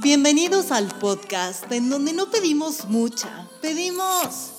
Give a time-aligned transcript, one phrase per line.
[0.00, 4.52] Bienvenidos al podcast en donde no pedimos mucha, pedimos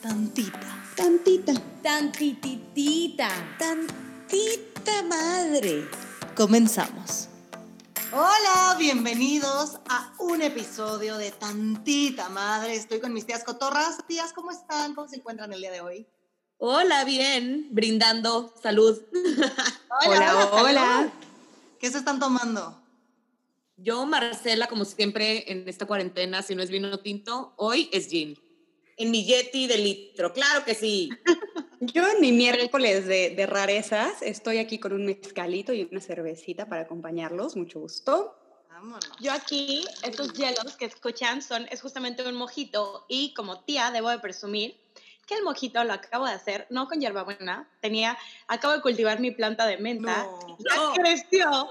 [0.00, 0.84] tantita.
[0.96, 1.52] Tantita.
[1.82, 3.28] Tantititita.
[3.58, 5.86] Tantita madre.
[6.34, 7.28] Comenzamos.
[8.10, 12.74] Hola, bienvenidos a un episodio de Tantita Madre.
[12.74, 13.98] Estoy con mis tías cotorras.
[14.08, 14.94] Tías, ¿cómo están?
[14.94, 16.06] ¿Cómo se encuentran el día de hoy?
[16.56, 18.98] Hola, bien, brindando salud.
[20.06, 21.12] Hola, hola.
[21.78, 22.85] ¿Qué se están tomando?
[23.76, 28.38] Yo, Marcela, como siempre en esta cuarentena, si no es vino tinto, hoy es gin.
[28.96, 31.10] En mi Yeti de litro, claro que sí.
[31.80, 36.66] Yo en mi miércoles de, de rarezas estoy aquí con un mezcalito y una cervecita
[36.66, 37.54] para acompañarlos.
[37.54, 38.34] Mucho gusto.
[38.70, 39.04] Vámonos.
[39.20, 44.08] Yo aquí, estos hielos que escuchan son, es justamente un mojito y como tía debo
[44.08, 44.85] de presumir
[45.26, 48.16] que el mojito lo acabo de hacer, no con hierbabuena, tenía,
[48.46, 50.56] acabo de cultivar mi planta de menta, No.
[50.60, 50.92] ya No.
[50.94, 51.68] creció,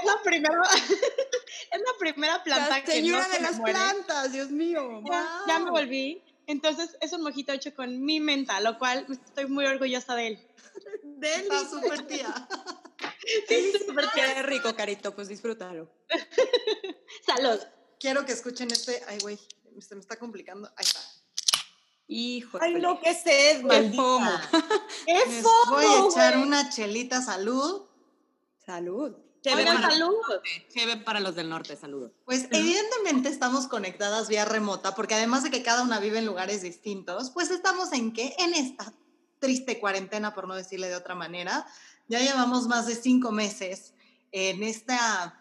[0.00, 0.60] es la primera,
[1.72, 3.72] es la primera planta La que señora no se de las muere.
[3.74, 5.02] plantas, Dios mío.
[5.08, 9.46] Ya, ya me volví, entonces es un mojito hecho con mi menta, lo cual estoy
[9.46, 10.46] muy orgullosa de él.
[11.22, 12.48] Está súper tía.
[13.86, 15.90] Súper qué rico, carito, pues disfrútalo.
[17.26, 17.58] Salud.
[17.98, 19.02] Quiero que escuchen este.
[19.08, 19.38] Ay, güey,
[19.80, 20.68] se me está complicando.
[20.76, 21.00] Ahí está.
[22.08, 22.58] Hijo.
[22.60, 24.02] Ay, no, qué sed, maldita.
[24.02, 24.30] fomo.
[25.06, 26.46] ¡Es Les fomo, voy a echar güey!
[26.46, 27.82] una chelita salud.
[28.64, 29.16] Salud.
[29.42, 30.14] Cheve Oigan, para, salud.
[30.72, 32.12] cheve para los del norte, saludos.
[32.24, 36.62] Pues evidentemente estamos conectadas vía remota, porque además de que cada una vive en lugares
[36.62, 38.92] distintos, pues estamos en que en esta
[39.38, 41.64] triste cuarentena, por no decirle de otra manera,
[42.08, 43.94] ya llevamos más de cinco meses
[44.32, 45.38] en esta,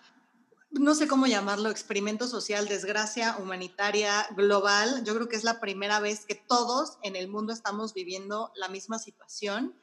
[0.79, 5.03] no sé cómo llamarlo, experimento social, desgracia humanitaria global.
[5.03, 8.67] Yo creo que es la primera vez que todos en el mundo estamos viviendo la
[8.67, 9.75] misma situación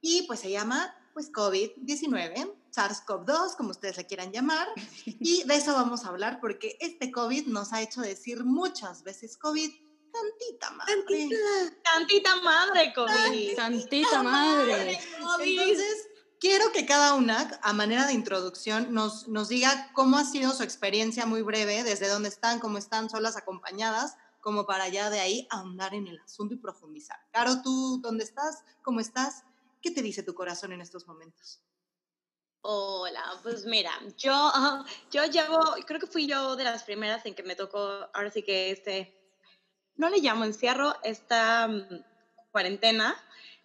[0.00, 4.68] y pues se llama pues COVID-19, SARS-CoV-2, como ustedes le quieran llamar.
[5.06, 9.38] Y de eso vamos a hablar porque este COVID nos ha hecho decir muchas veces
[9.38, 9.70] COVID,
[10.12, 10.94] tantita madre.
[11.82, 13.56] Tantita madre, COVID.
[13.56, 15.00] Santita madre.
[15.16, 16.08] Entonces,
[16.40, 20.62] quiero que cada una, a manera de introducción, nos, nos diga cómo ha sido su
[20.62, 25.48] experiencia muy breve, desde dónde están, cómo están, solas, acompañadas, como para ya de ahí
[25.50, 27.18] ahondar en el asunto y profundizar.
[27.32, 28.62] Caro, ¿tú dónde estás?
[28.82, 29.42] ¿Cómo estás?
[29.82, 31.60] ¿Qué te dice tu corazón en estos momentos?
[32.60, 34.52] Hola, pues mira, yo,
[35.10, 37.78] yo llevo, creo que fui yo de las primeras en que me tocó,
[38.12, 39.16] ahora sí que este,
[39.94, 42.04] no le llamo encierro, esta mm,
[42.50, 43.16] cuarentena,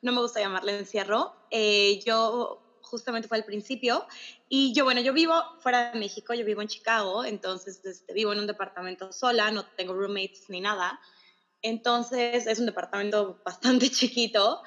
[0.02, 2.61] no me gusta llamarle encierro, eh, yo
[2.92, 4.06] justamente fue al principio
[4.48, 8.34] y yo, bueno, yo vivo fuera de México, yo vivo en Chicago, entonces este, vivo
[8.34, 11.00] en un departamento sola, no tengo roommates ni nada,
[11.64, 14.62] entonces es un departamento bastante chiquito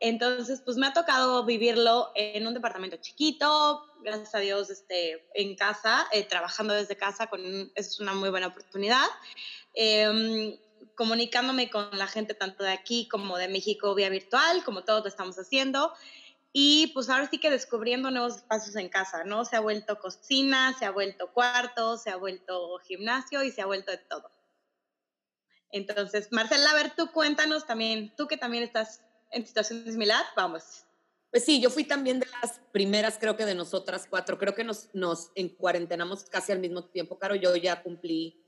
[0.00, 5.54] entonces, pues me ha tocado vivirlo en un departamento chiquito, gracias a Dios, este, en
[5.56, 9.04] casa, eh, trabajando desde casa, con, es una muy buena oportunidad.
[9.74, 10.56] Em,
[10.94, 15.08] comunicándome con la gente tanto de aquí como de México vía virtual, como todos lo
[15.08, 15.92] estamos haciendo.
[16.52, 19.44] Y pues ahora sí que descubriendo nuevos espacios en casa, ¿no?
[19.44, 23.66] Se ha vuelto cocina, se ha vuelto cuarto, se ha vuelto gimnasio y se ha
[23.66, 24.30] vuelto de todo.
[25.70, 30.84] Entonces, Marcela, a ver, tú cuéntanos también, tú que también estás en situación similar, vamos.
[31.30, 34.36] Pues sí, yo fui también de las primeras, creo que de nosotras cuatro.
[34.36, 37.18] Creo que nos, nos encuarentenamos casi al mismo tiempo.
[37.18, 38.44] Caro, yo ya cumplí.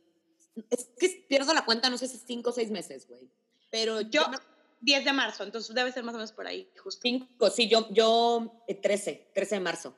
[0.68, 3.30] Es que pierdo la cuenta, no sé si cinco o seis meses, güey.
[3.70, 4.24] Pero yo.
[4.24, 4.38] Yo,
[4.82, 7.00] 10 de marzo, entonces debe ser más o menos por ahí, justo.
[7.02, 9.94] Cinco, sí, yo, yo eh, 13, 13 de marzo.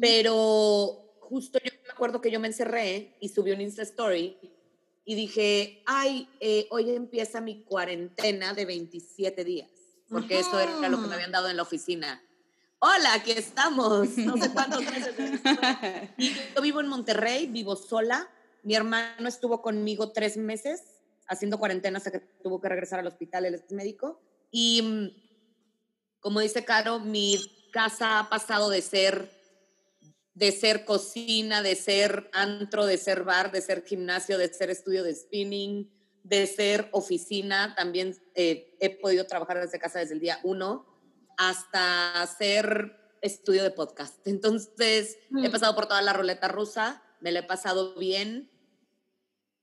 [0.00, 4.36] Pero justo yo me acuerdo que yo me encerré y subí un Insta Story
[5.04, 9.70] y dije, ay, eh, hoy empieza mi cuarentena de 27 días,
[10.08, 12.22] porque eso era lo que me habían dado en la oficina.
[12.78, 14.16] Hola, aquí estamos.
[14.18, 15.14] No sé cuántos meses.
[16.18, 18.30] Y yo vivo en Monterrey, vivo sola.
[18.62, 20.95] Mi hermano estuvo conmigo tres meses
[21.28, 24.20] haciendo cuarentena hasta que tuvo que regresar al hospital, él es médico.
[24.50, 25.10] Y mm,
[26.20, 27.38] como dice Caro, mi
[27.72, 29.30] casa ha pasado de ser
[30.34, 35.02] de ser cocina, de ser antro, de ser bar, de ser gimnasio, de ser estudio
[35.02, 35.90] de spinning,
[36.24, 37.74] de ser oficina.
[37.74, 40.84] También eh, he podido trabajar desde casa desde el día uno
[41.38, 44.14] hasta hacer estudio de podcast.
[44.26, 45.52] Entonces, he Mm.
[45.52, 48.50] pasado por toda la ruleta rusa, me la he pasado bien,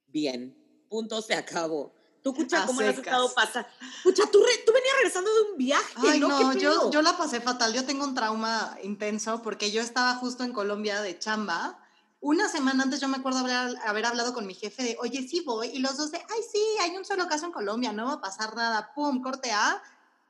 [0.07, 0.57] bien.
[0.93, 1.91] Punto, se acabó.
[2.21, 3.67] Tú, Cucha, A ¿cómo has estado pasando?
[4.03, 6.27] Cucha, tú, re- tú venías regresando de un viaje, Ay, ¿no?
[6.27, 7.73] no, ¿Qué yo, yo la pasé fatal.
[7.73, 11.79] Yo tengo un trauma intenso porque yo estaba justo en Colombia de chamba.
[12.21, 15.39] Una semana antes yo me acuerdo haber, haber hablado con mi jefe de, oye, sí
[15.39, 15.69] voy.
[15.69, 18.21] Y los dos de, ay, sí, hay un solo caso en Colombia, no va a
[18.21, 18.93] pasar nada.
[18.93, 19.81] Pum, corte A.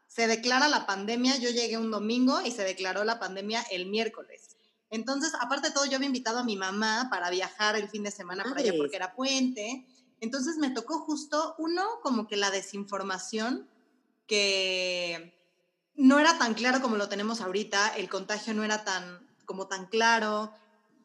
[0.07, 1.35] Se declara la pandemia.
[1.39, 4.55] Yo llegué un domingo y se declaró la pandemia el miércoles.
[4.89, 8.11] Entonces, aparte de todo, yo había invitado a mi mamá para viajar el fin de
[8.11, 9.85] semana para allá porque era puente.
[10.23, 13.69] Entonces me tocó justo uno como que la desinformación
[14.25, 15.37] que
[15.95, 19.87] no era tan claro como lo tenemos ahorita, el contagio no era tan como tan
[19.87, 20.53] claro,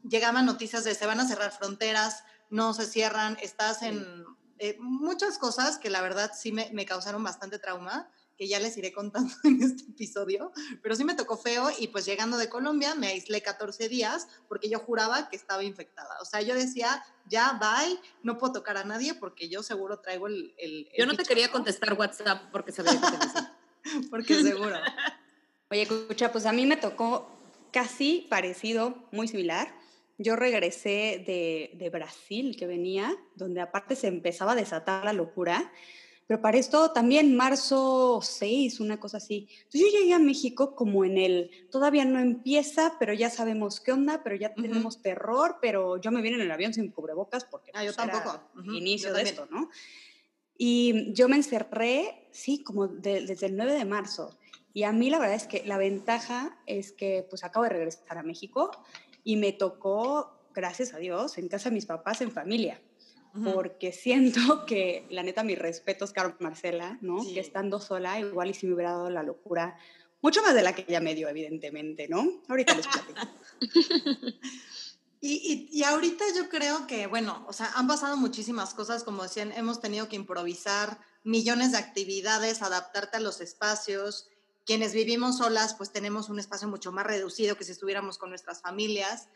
[0.08, 4.24] llegaban noticias de se van a cerrar fronteras, no se cierran, estás en
[4.60, 8.08] eh, muchas cosas que la verdad sí me, me, causaron bastante trauma,
[8.38, 12.06] que ya les iré contando en este episodio, pero sí me tocó feo y pues
[12.06, 16.16] llegando de Colombia me aislé 14 días porque yo juraba que estaba infectada.
[16.22, 20.28] O sea, yo decía, ya, bye, no puedo tocar a nadie porque yo seguro traigo
[20.28, 20.54] el...
[20.58, 24.76] el, yo no te quería contestar WhatsApp porque sabía que te Porque seguro.
[25.70, 27.30] Oye, escucha, pues a mí me tocó
[27.72, 29.74] casi parecido, muy similar.
[30.16, 35.70] Yo regresé de, de, Brasil, que venía, donde aparte se empezaba a desatar la locura,
[36.28, 39.48] pero para esto también marzo 6, una cosa así.
[39.50, 43.92] Entonces yo llegué a México como en el, todavía no empieza, pero ya sabemos qué
[43.92, 47.70] onda, pero ya tenemos terror, pero yo me vine en el avión sin cubrebocas porque
[47.72, 48.42] ah, yo pues, tampoco.
[48.74, 49.70] inicio de esto, ¿no?
[50.58, 54.38] Y yo me encerré, sí, como desde el 9 de marzo.
[54.74, 58.18] Y a mí la verdad es que la ventaja es que pues acabo de regresar
[58.18, 58.70] a México
[59.24, 62.82] y me tocó, gracias a Dios, en casa de mis papás, en familia.
[63.44, 67.22] Porque siento que, la neta, mis respetos, Carol Marcela, ¿no?
[67.22, 69.76] Que estando sola, igual y si me hubiera dado la locura,
[70.20, 72.42] mucho más de la que ella me dio, evidentemente, ¿no?
[72.48, 73.20] Ahorita les platico.
[75.20, 79.24] Y, y, y, ahorita yo creo que, bueno, o sea, han pasado muchísimas cosas, como
[79.24, 84.28] decían, hemos tenido que improvisar millones de actividades, adaptarte a los espacios,
[84.68, 88.60] quienes vivimos solas, pues tenemos un espacio mucho más reducido que si estuviéramos con nuestras
[88.60, 89.28] familias.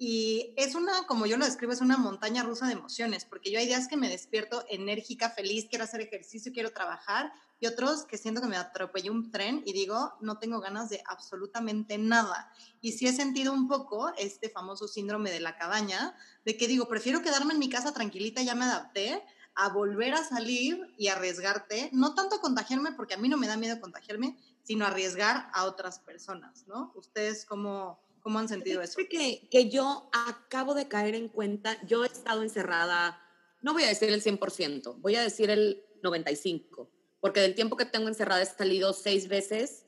[0.00, 3.58] Y es una, como yo lo describo, es una montaña rusa de emociones, porque yo
[3.58, 8.16] hay días que me despierto enérgica, feliz, quiero hacer ejercicio, quiero trabajar, y otros que
[8.16, 12.52] siento que me atropelló un tren y digo, no tengo ganas de absolutamente nada.
[12.80, 16.14] Y sí he sentido un poco este famoso síndrome de la cabaña,
[16.44, 19.24] de que digo, prefiero quedarme en mi casa tranquilita, ya me adapté,
[19.56, 23.56] a volver a salir y arriesgarte, no tanto contagiarme, porque a mí no me da
[23.56, 26.92] miedo contagiarme, sino arriesgar a otras personas, ¿no?
[26.94, 28.98] ¿Ustedes cómo, cómo han sentido eso?
[29.08, 33.22] Que, que yo acabo de caer en cuenta, yo he estado encerrada,
[33.62, 36.88] no voy a decir el 100%, voy a decir el 95%,
[37.20, 39.86] porque del tiempo que tengo encerrada he salido seis veces,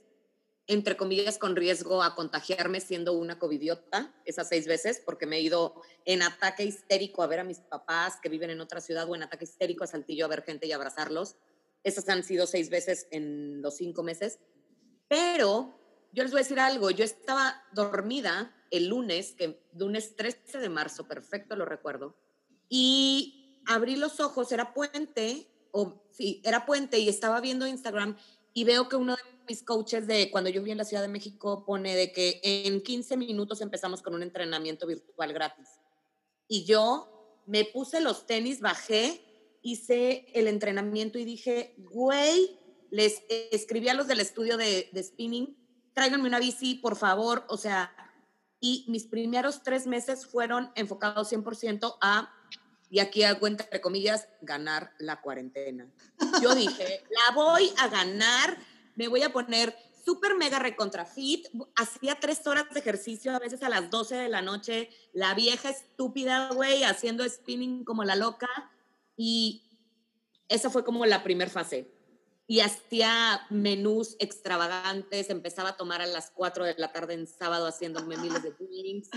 [0.67, 5.41] entre comillas, con riesgo a contagiarme siendo una covidiota, esas seis veces, porque me he
[5.41, 9.17] ido en ataque histérico a ver a mis papás que viven en otra ciudad o
[9.17, 11.37] en ataque histérico a Saltillo a ver gente y abrazarlos.
[11.83, 14.38] Esas han sido seis veces en los cinco meses.
[15.09, 15.80] Pero
[16.12, 20.69] yo les voy a decir algo, yo estaba dormida el lunes, que lunes 13 de
[20.69, 22.17] marzo, perfecto, lo recuerdo,
[22.69, 28.17] y abrí los ojos, era puente, o sí, era puente y estaba viendo Instagram
[28.53, 31.09] y veo que uno de mis coaches de cuando yo vi en la Ciudad de
[31.09, 35.69] México pone de que en 15 minutos empezamos con un entrenamiento virtual gratis.
[36.49, 39.21] Y yo me puse los tenis, bajé,
[39.62, 42.59] hice el entrenamiento y dije, güey,
[42.91, 45.57] les escribí a los del estudio de, de spinning,
[45.94, 47.94] tráiganme una bici, por favor, o sea,
[48.60, 52.32] y mis primeros tres meses fueron enfocados 100% a,
[52.90, 55.88] y aquí hago entre comillas, ganar la cuarentena.
[56.42, 58.58] Yo dije, la voy a ganar,
[58.96, 61.06] me voy a poner súper mega recontra
[61.76, 65.70] hacía tres horas de ejercicio a veces a las 12 de la noche, la vieja
[65.70, 68.48] estúpida, güey, haciendo spinning como la loca,
[69.16, 69.62] y
[70.49, 72.00] esa fue como la primera fase
[72.50, 77.69] y hacía menús extravagantes, empezaba a tomar a las 4 de la tarde en sábado
[77.69, 79.09] haciéndome miles de drinks.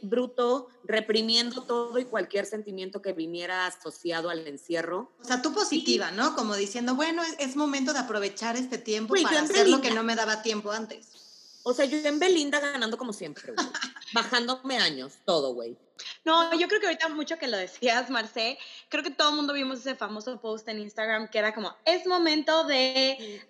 [0.00, 5.12] bruto, reprimiendo todo y cualquier sentimiento que viniera asociado al encierro.
[5.20, 6.34] O sea, tú positiva, ¿no?
[6.34, 10.16] Como diciendo, bueno, es, momento de aprovechar este tiempo para hacer lo que no me
[10.16, 11.27] daba tiempo antes.
[11.68, 13.66] O sea, yo en Belinda ganando como siempre, güey.
[14.14, 15.76] Bajándome años, todo, güey.
[16.24, 18.58] No, yo creo que ahorita mucho que lo decías, Marcé,
[18.88, 22.06] creo que todo el mundo vimos ese famoso post en Instagram que era como, es
[22.06, 23.46] momento de,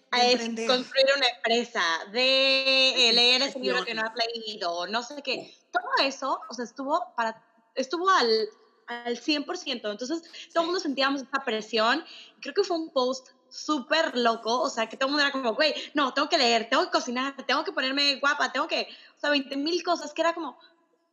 [0.67, 5.55] construir una empresa, de eh, leer ese libro que no has leído, no sé qué.
[5.71, 7.41] Todo eso, o sea, estuvo, para,
[7.77, 8.49] estuvo al,
[8.89, 9.93] al 100%.
[9.93, 10.23] Entonces,
[10.53, 12.05] todo el mundo sentíamos esa presión.
[12.41, 15.55] Creo que fue un post súper loco, o sea, que todo el mundo era como,
[15.55, 19.21] güey, no, tengo que leer, tengo que cocinar, tengo que ponerme guapa, tengo que, o
[19.21, 20.59] sea, 20 mil cosas, que era como,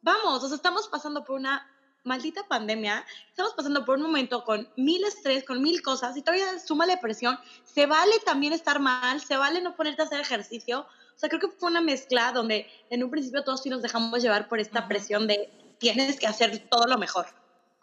[0.01, 1.69] vamos, o sea, estamos pasando por una
[2.03, 6.59] maldita pandemia, estamos pasando por un momento con mil estrés, con mil cosas, y todavía
[6.59, 11.17] súmale presión, se vale también estar mal, se vale no ponerte a hacer ejercicio, o
[11.17, 14.47] sea, creo que fue una mezcla donde en un principio todos sí nos dejamos llevar
[14.47, 15.49] por esta presión de
[15.79, 17.25] tienes que hacer todo lo mejor.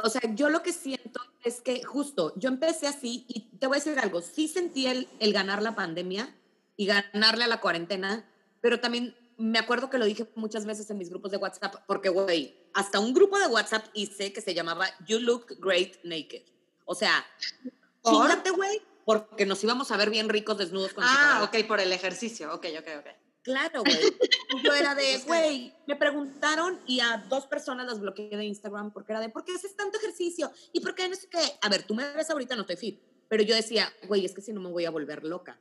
[0.03, 3.77] O sea, yo lo que siento es que justo, yo empecé así y te voy
[3.77, 6.35] a decir algo, sí sentí el, el ganar la pandemia
[6.77, 8.29] y ganarle a la cuarentena,
[8.61, 12.09] pero también me acuerdo que lo dije muchas veces en mis grupos de WhatsApp, porque,
[12.09, 16.43] güey, hasta un grupo de WhatsApp hice que se llamaba You Look Great Naked.
[16.85, 17.25] O sea,
[18.05, 21.93] chingate, güey, porque nos íbamos a ver bien ricos desnudos con Ah, ok, por el
[21.93, 22.53] ejercicio.
[22.55, 23.22] Ok, ok, ok.
[23.43, 23.99] Claro, güey.
[24.65, 29.13] Yo era de, güey, me preguntaron y a dos personas las bloqueé de Instagram porque
[29.13, 30.51] era de, ¿por qué haces tanto ejercicio?
[30.73, 31.59] ¿Y por qué no sé qué?
[31.61, 33.01] A ver, tú me ves ahorita, no estoy fit.
[33.29, 35.61] Pero yo decía, güey, es que si no me voy a volver loca.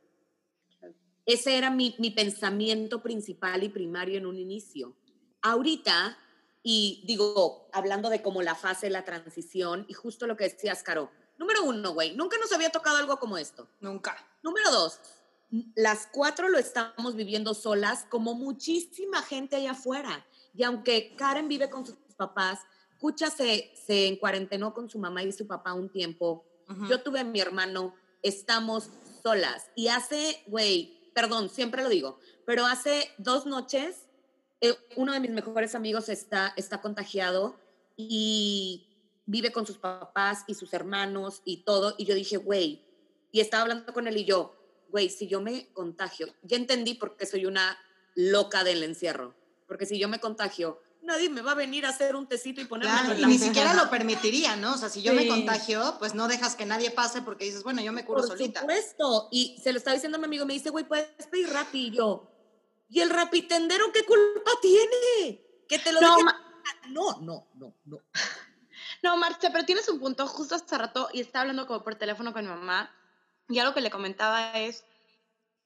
[1.26, 4.96] Ese era mi, mi pensamiento principal y primario en un inicio.
[5.42, 6.18] Ahorita,
[6.64, 11.12] y digo, hablando de como la fase la transición, y justo lo que decías, Caro,
[11.38, 13.70] número uno, güey, nunca nos había tocado algo como esto.
[13.80, 14.18] Nunca.
[14.44, 15.00] Número dos,
[15.76, 20.26] las cuatro lo estamos viviendo solas, como muchísima gente allá afuera.
[20.54, 22.60] Y aunque Karen vive con sus papás,
[23.00, 26.46] Cucha se, se encuarentenó con su mamá y su papá un tiempo.
[26.88, 28.90] Yo tuve a mi hermano, estamos
[29.24, 29.66] solas.
[29.76, 34.06] Y hace, güey, perdón, siempre lo digo, pero hace dos noches
[34.62, 37.56] eh, uno de mis mejores amigos está, está contagiado
[37.98, 38.88] y
[39.26, 41.96] vive con sus papás y sus hermanos y todo.
[41.98, 42.84] Y yo dije, güey,
[43.32, 44.56] y estaba hablando con él y yo,
[44.92, 47.78] güey, si yo me contagio, ya entendí por qué soy una
[48.16, 49.34] loca del encierro.
[49.68, 52.66] Porque si yo me contagio, nadie me va a venir a hacer un tecito y
[52.66, 54.74] ponerme claro, y ni siquiera lo permitiría, ¿no?
[54.74, 57.82] O sea, si yo me contagio, pues no dejas que nadie pase porque dices, bueno,
[57.82, 58.62] yo me curo Por solita.
[58.62, 59.30] Por supuesto.
[59.32, 61.88] Y se lo estaba diciendo a mi amigo, me dice, güey, puedes pedir Rappi.
[61.88, 62.30] Y yo,
[62.90, 65.42] ¿y el rapitendero qué culpa tiene?
[65.68, 66.28] Que te lo no, deje...
[66.90, 68.02] No, no, no, no.
[69.04, 72.34] No, Marce, pero tienes un punto justo hace rato y estaba hablando como por teléfono
[72.34, 72.94] con mi mamá
[73.52, 74.86] y algo que le comentaba es,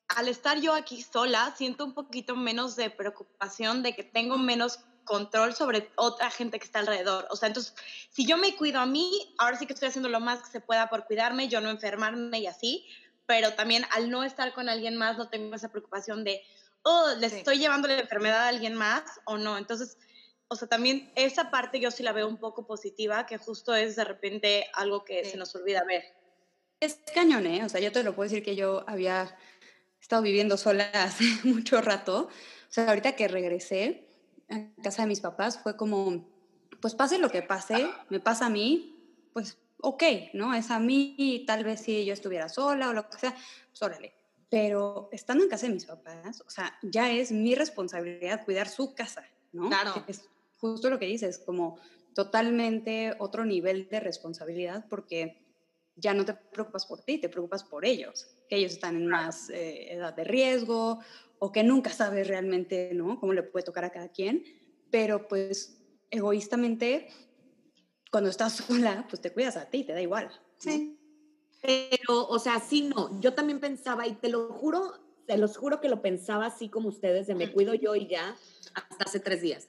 [0.07, 4.79] al estar yo aquí sola, siento un poquito menos de preocupación de que tengo menos
[5.03, 7.27] control sobre otra gente que está alrededor.
[7.29, 7.73] O sea, entonces,
[8.09, 10.61] si yo me cuido a mí, ahora sí que estoy haciendo lo más que se
[10.61, 12.85] pueda por cuidarme, yo no enfermarme y así,
[13.25, 16.41] pero también al no estar con alguien más, no tengo esa preocupación de,
[16.83, 17.37] oh, le sí.
[17.37, 19.57] estoy llevando la enfermedad a alguien más o no.
[19.57, 19.97] Entonces,
[20.47, 23.95] o sea, también esa parte yo sí la veo un poco positiva, que justo es
[23.95, 25.31] de repente algo que sí.
[25.31, 26.03] se nos olvida ver.
[26.79, 27.63] Es cañón, ¿eh?
[27.63, 29.35] O sea, yo te lo puedo decir que yo había
[30.01, 32.27] estado viviendo sola hace mucho rato.
[32.27, 34.07] O sea, ahorita que regresé
[34.49, 36.27] a casa de mis papás fue como,
[36.81, 40.03] pues pase lo que pase, me pasa a mí, pues ok,
[40.33, 40.53] ¿no?
[40.53, 44.13] Es a mí, tal vez si yo estuviera sola o lo que sea, pues órale.
[44.49, 48.93] Pero estando en casa de mis papás, o sea, ya es mi responsabilidad cuidar su
[48.93, 49.69] casa, ¿no?
[49.69, 50.03] Claro.
[50.07, 50.25] Es
[50.57, 51.79] justo lo que dices, como
[52.13, 55.44] totalmente otro nivel de responsabilidad porque
[55.95, 59.49] ya no te preocupas por ti, te preocupas por ellos, que ellos están en más
[59.49, 60.99] eh, edad de riesgo
[61.39, 63.19] o que nunca sabes realmente, ¿no?
[63.19, 64.43] Cómo le puede tocar a cada quien,
[64.91, 67.07] pero pues egoístamente,
[68.11, 70.27] cuando estás sola, pues te cuidas a ti, te da igual.
[70.27, 70.41] ¿no?
[70.57, 70.99] Sí.
[71.61, 75.81] Pero, o sea, sí, no, yo también pensaba, y te lo juro, te los juro
[75.81, 78.35] que lo pensaba así como ustedes, de me cuido yo y ya,
[78.73, 79.67] hasta hace tres días.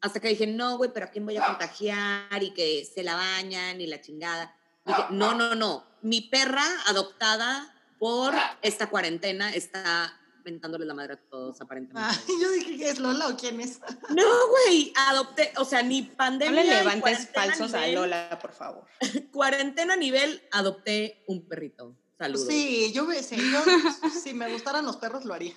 [0.00, 2.40] Hasta que dije, no, güey, pero ¿a quién voy a contagiar?
[2.40, 4.54] Y que se la bañan y la chingada.
[4.88, 5.84] Dije, no, no, no.
[6.02, 12.16] Mi perra adoptada por esta cuarentena está mentándole la madre a todos, aparentemente.
[12.40, 13.80] Yo dije, ¿es Lola o quién es?
[14.08, 16.62] No, güey, adopté, o sea, ni pandemia.
[16.62, 18.86] No le levantes falsos nivel, a Lola, por favor.
[19.32, 21.94] cuarentena nivel, adopté un perrito.
[22.18, 22.48] Saludos.
[22.48, 23.62] Sí, yo, sí, yo
[24.10, 25.54] si me gustaran los perros lo haría.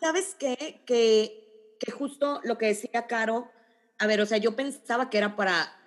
[0.00, 0.82] ¿Sabes qué?
[0.84, 3.50] Que, que justo lo que decía Caro,
[3.98, 5.77] a ver, o sea, yo pensaba que era para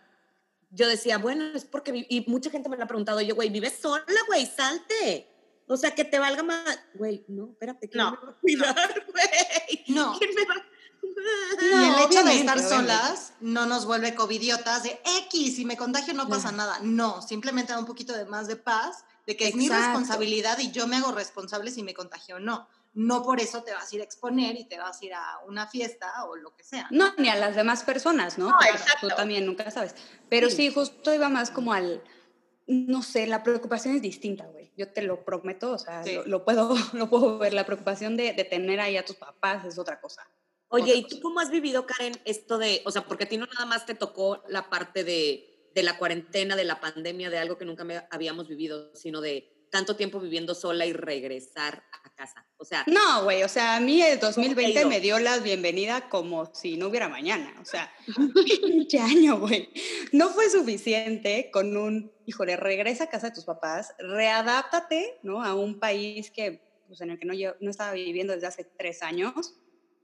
[0.71, 3.77] yo decía, bueno, es porque, y mucha gente me lo ha preguntado, yo, güey, vives
[3.81, 5.27] sola, güey, salte.
[5.67, 9.05] O sea, que te valga más, güey, no, espérate, ¿quién no, me va a cuidar,
[9.11, 9.83] güey?
[9.87, 10.17] No.
[10.17, 10.55] ¿Quién me va
[11.61, 16.13] y el hecho de estar solas no nos vuelve covidiotas de X, si me contagio
[16.13, 16.79] no pasa nada.
[16.81, 20.71] No, simplemente da un poquito de más de paz, de que es mi responsabilidad y
[20.71, 22.67] yo me hago responsable si me contagio o no.
[22.93, 25.39] No por eso te vas a ir a exponer y te vas a ir a
[25.48, 26.88] una fiesta o lo que sea.
[26.91, 28.50] No, no ni a las demás personas, ¿no?
[28.50, 29.95] no claro, tú también nunca sabes.
[30.29, 30.57] Pero sí.
[30.57, 32.03] sí, justo iba más como al,
[32.67, 34.71] no sé, la preocupación es distinta, güey.
[34.75, 36.15] Yo te lo prometo, o sea, sí.
[36.15, 37.53] lo, lo, puedo, lo puedo ver.
[37.53, 40.27] La preocupación de, de tener ahí a tus papás es otra cosa.
[40.74, 43.45] Oye, ¿y tú cómo has vivido, Karen, esto de, o sea, porque a ti no
[43.45, 47.57] nada más te tocó la parte de, de la cuarentena, de la pandemia, de algo
[47.57, 52.45] que nunca me habíamos vivido, sino de tanto tiempo viviendo sola y regresar a casa?
[52.57, 52.83] O sea...
[52.85, 56.89] No, güey, o sea, a mí el 2020 me dio la bienvenida como si no
[56.89, 57.91] hubiera mañana, o sea,
[58.61, 59.69] pinche año, güey.
[60.11, 65.43] No fue suficiente con un, híjole, regresa a casa de tus papás, readáptate, ¿no?
[65.43, 68.65] A un país que, pues, en el que no, yo, no estaba viviendo desde hace
[68.77, 69.55] tres años,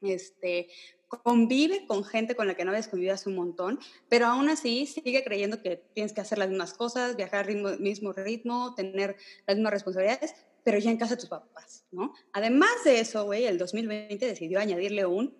[0.01, 0.69] este,
[1.07, 4.85] convive con gente con la que no habías convivido hace un montón, pero aún así
[4.85, 9.15] sigue creyendo que tienes que hacer las mismas cosas, viajar al ritmo, mismo ritmo, tener
[9.45, 12.13] las mismas responsabilidades, pero ya en casa de tus papás, ¿no?
[12.33, 15.33] Además de eso, güey, el 2020 decidió añadirle un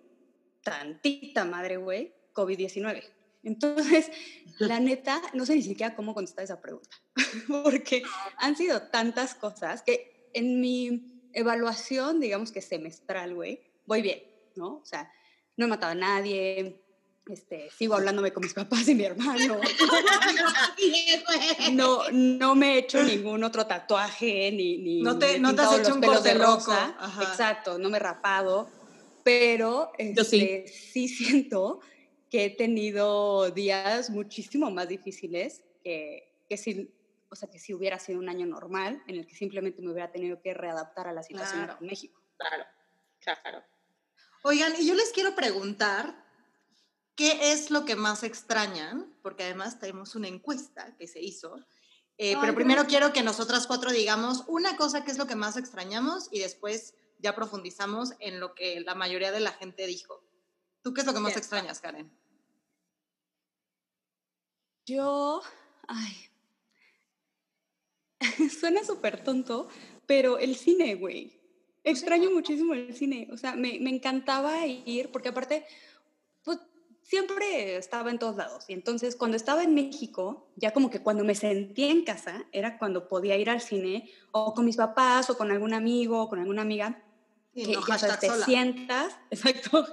[0.62, 3.02] tantita madre, güey, COVID-19.
[3.42, 4.10] Entonces,
[4.58, 6.96] la neta, no sé ni siquiera cómo contestar esa pregunta,
[7.64, 8.02] porque
[8.38, 14.22] han sido tantas cosas que en mi evaluación, digamos que semestral, güey, voy bien,
[14.56, 14.76] ¿no?
[14.76, 15.10] O sea,
[15.58, 16.80] no he matado a nadie,
[17.28, 19.60] este, sigo hablándome con mis papás y mi hermano.
[21.72, 25.80] no, no me he hecho ningún otro tatuaje, ni, ni no te, no te has
[25.80, 26.72] hecho un corte loco.
[27.20, 28.70] Exacto, no me he rapado,
[29.22, 31.08] pero este, sí.
[31.08, 31.80] siento
[32.30, 36.94] que he tenido días muchísimo más difíciles que, que si,
[37.28, 40.10] o sea, que si hubiera sido un año normal en el que simplemente me hubiera
[40.10, 42.22] tenido que readaptar a la situación en México.
[42.38, 42.64] Claro,
[43.20, 43.64] claro.
[44.48, 46.24] Oigan, y yo les quiero preguntar,
[47.14, 49.14] ¿qué es lo que más extrañan?
[49.20, 51.62] Porque además tenemos una encuesta que se hizo.
[52.16, 55.58] Eh, pero primero quiero que nosotras cuatro digamos una cosa que es lo que más
[55.58, 60.24] extrañamos y después ya profundizamos en lo que la mayoría de la gente dijo.
[60.80, 62.10] ¿Tú qué es lo que más extrañas, Karen?
[64.86, 65.42] Yo,
[65.86, 66.30] ay,
[68.58, 69.68] suena súper tonto,
[70.06, 71.37] pero el cine, güey.
[71.88, 73.28] Extraño muchísimo el cine.
[73.32, 75.64] O sea, me, me, encantaba ir, porque aparte,
[76.44, 76.58] pues
[77.02, 78.64] siempre estaba en todos lados.
[78.68, 82.78] Y entonces, cuando estaba en México, ya como que cuando me sentía en casa, era
[82.78, 86.38] cuando podía ir al cine, o con mis papás, o con algún amigo, o con
[86.38, 87.02] alguna amiga.
[87.54, 87.64] que
[87.98, 89.86] ya te sientas, exacto,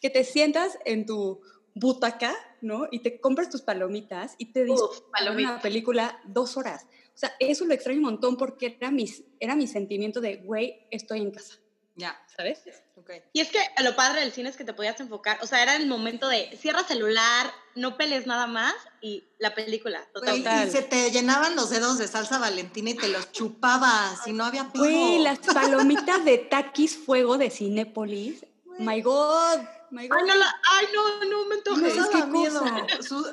[0.00, 1.40] que te sientas en tu
[1.74, 2.88] butaca, ¿no?
[2.90, 6.86] Y te compras tus palomitas y te disfrutas una película dos horas.
[7.20, 10.86] O sea, eso lo extraño un montón porque era, mis, era mi sentimiento de, güey,
[10.90, 11.58] estoy en casa.
[11.94, 12.18] Ya.
[12.34, 12.62] ¿Sabes?
[12.96, 13.20] Okay.
[13.34, 15.76] Y es que lo padre del cine es que te podías enfocar, o sea, era
[15.76, 18.72] el momento de cierra celular, no pelees nada más
[19.02, 20.02] y la película.
[20.14, 20.66] Total.
[20.66, 24.46] y se te llenaban los dedos de salsa valentina y te los chupabas y no
[24.46, 24.70] había.
[24.74, 28.46] Güey, las palomitas de taquis fuego de Cinépolis.
[28.78, 29.60] My God.
[29.98, 31.96] Ay, no, ay, no, no me antojes.
[31.96, 32.62] No miedo.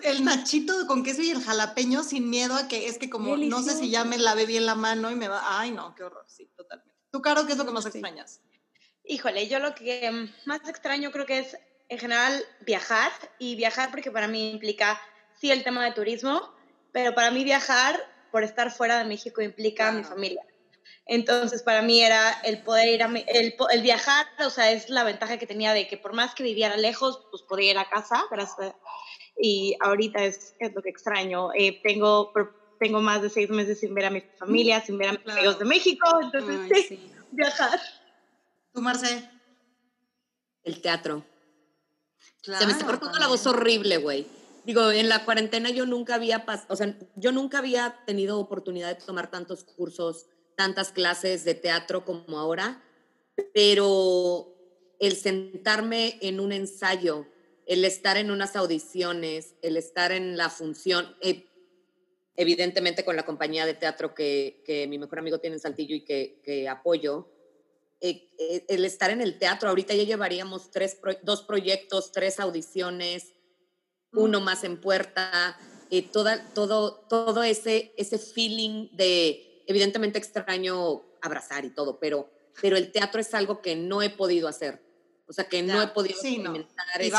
[0.03, 3.61] el nachito con queso y el jalapeño sin miedo a que es que como no
[3.61, 5.60] sé si ya me lavé bien la mano y me va.
[5.60, 6.95] Ay, no, qué horror, sí, totalmente.
[7.12, 8.41] ¿Tú, Caro, qué es lo que más extrañas?
[9.03, 11.58] Híjole, yo lo que más extraño creo que es
[11.89, 14.99] en general viajar y viajar porque para mí implica
[15.39, 16.53] sí el tema de turismo,
[16.91, 17.97] pero para mí viajar
[18.32, 20.43] por estar fuera de México implica a mi familia.
[21.08, 25.06] Entonces, para mí era el poder ir a el, el, viajar, o sea, es la
[25.06, 28.26] ventaja que tenía de que por más que viviera lejos, pues podía ir a casa,
[28.30, 28.76] gracias.
[29.39, 31.50] Y ahorita es, es lo que extraño.
[31.54, 32.34] Eh, tengo,
[32.80, 35.60] tengo más de seis meses sin ver a mi familia, sin ver a mis amigos
[35.60, 37.80] de México, entonces sí, viajar.
[38.73, 39.30] ¿Tú, Marce?
[40.63, 41.23] El teatro.
[42.41, 44.28] Se me está cortando la voz horrible, güey.
[44.65, 48.89] Digo, en la cuarentena yo nunca había pasado, o sea, yo nunca había tenido oportunidad
[48.89, 52.84] de tomar tantos cursos tantas clases de teatro como ahora,
[53.54, 54.54] pero
[55.00, 57.28] el sentarme en un ensayo,
[57.67, 61.46] el estar en unas audiciones, el estar en la función, eh,
[62.36, 66.67] evidentemente con la compañía de teatro que, mi mejor amigo tiene en Saltillo y que,
[66.67, 67.30] apoyo,
[68.02, 73.34] eh, eh, el estar en el teatro, ahorita ya llevaríamos tres dos proyectos, tres audiciones,
[74.12, 75.56] uno más en puerta,
[76.12, 82.30] toda, todo, todo ese, ese feeling de evidentemente extraño abrazar y todo, pero,
[82.62, 84.82] pero el teatro es algo que no he podido hacer.
[85.27, 86.86] O sea, que no he podido experimentar.
[87.01, 87.12] Sí,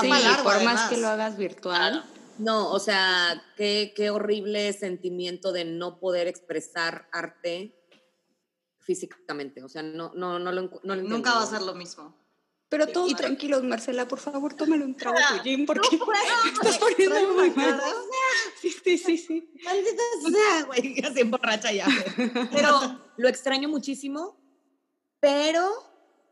[0.42, 2.04] por más que lo hagas virtual.
[2.38, 7.74] No, o sea, qué, qué horrible sentimiento de no poder expresar arte
[8.78, 9.62] físicamente.
[9.62, 12.16] O sea, no, no, no lo, no Nunca va a ser lo mismo.
[12.68, 16.06] Pero todos tranquilos, Marcela, por favor, tómale un trago a tu gym porque no
[16.52, 17.80] estás poniendo muy mal.
[18.70, 19.50] Sí, sí, sí, sí.
[19.64, 21.86] Maldita sea, güey, así borracha ya.
[22.52, 24.38] Pero lo extraño muchísimo,
[25.20, 25.68] pero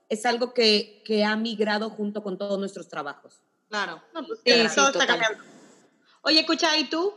[0.09, 3.42] es algo que, que ha migrado junto con todos nuestros trabajos.
[3.68, 4.03] Claro.
[4.12, 5.42] Pues, sí, todo está cambiando.
[6.22, 7.14] Oye, escucha, ¿y tú?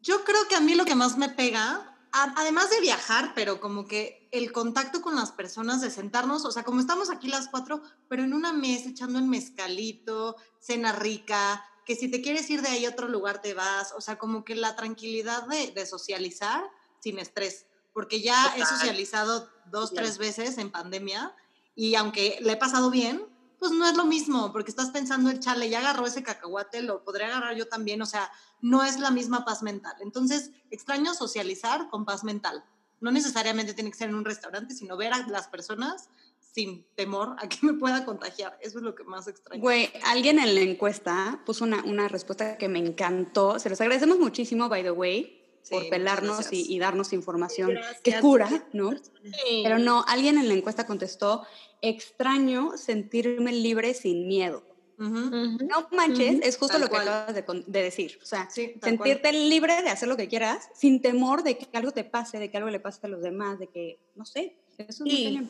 [0.00, 3.86] Yo creo que a mí lo que más me pega además de viajar, pero como
[3.86, 7.82] que el contacto con las personas, de sentarnos, o sea, como estamos aquí las cuatro,
[8.08, 12.68] pero en una mesa echando en mezcalito, cena rica, que si te quieres ir de
[12.68, 16.64] ahí a otro lugar te vas, o sea, como que la tranquilidad de, socializar
[17.00, 21.34] sin estrés, porque ya he socializado dos, tres veces en pandemia
[21.74, 23.26] y aunque le he pasado bien,
[23.58, 27.02] pues no es lo mismo, porque estás pensando el chale, ya agarró ese cacahuate, lo
[27.04, 29.94] podré agarrar yo también, o sea, no es la misma paz mental.
[30.00, 32.64] Entonces, extraño socializar con paz mental.
[33.00, 36.08] No necesariamente tiene que ser en un restaurante, sino ver a las personas
[36.54, 38.56] sin temor a que me pueda contagiar.
[38.60, 39.60] Eso es lo que más extraño.
[39.60, 43.58] Güey, alguien en la encuesta puso una, una respuesta que me encantó.
[43.58, 45.40] Se los agradecemos muchísimo, by the way.
[45.68, 47.72] por pelarnos y, darnos información
[48.04, 48.92] que cura, ¿no?
[48.92, 49.62] Sí.
[49.64, 51.42] Pero no, alguien en la encuesta contestó,
[51.80, 54.62] extraño sentirme libre sin miedo.
[54.98, 57.08] No manches, es justo Tal lo que cual.
[57.08, 58.18] acabas de, con- de decir.
[58.22, 59.08] O sea, Sí, tal cual.
[59.08, 62.48] sentirte libre de hacer lo que quieras sin temor de que algo te pase, de
[62.50, 65.40] que algo le pase a los demás, de que, no sé, eso es.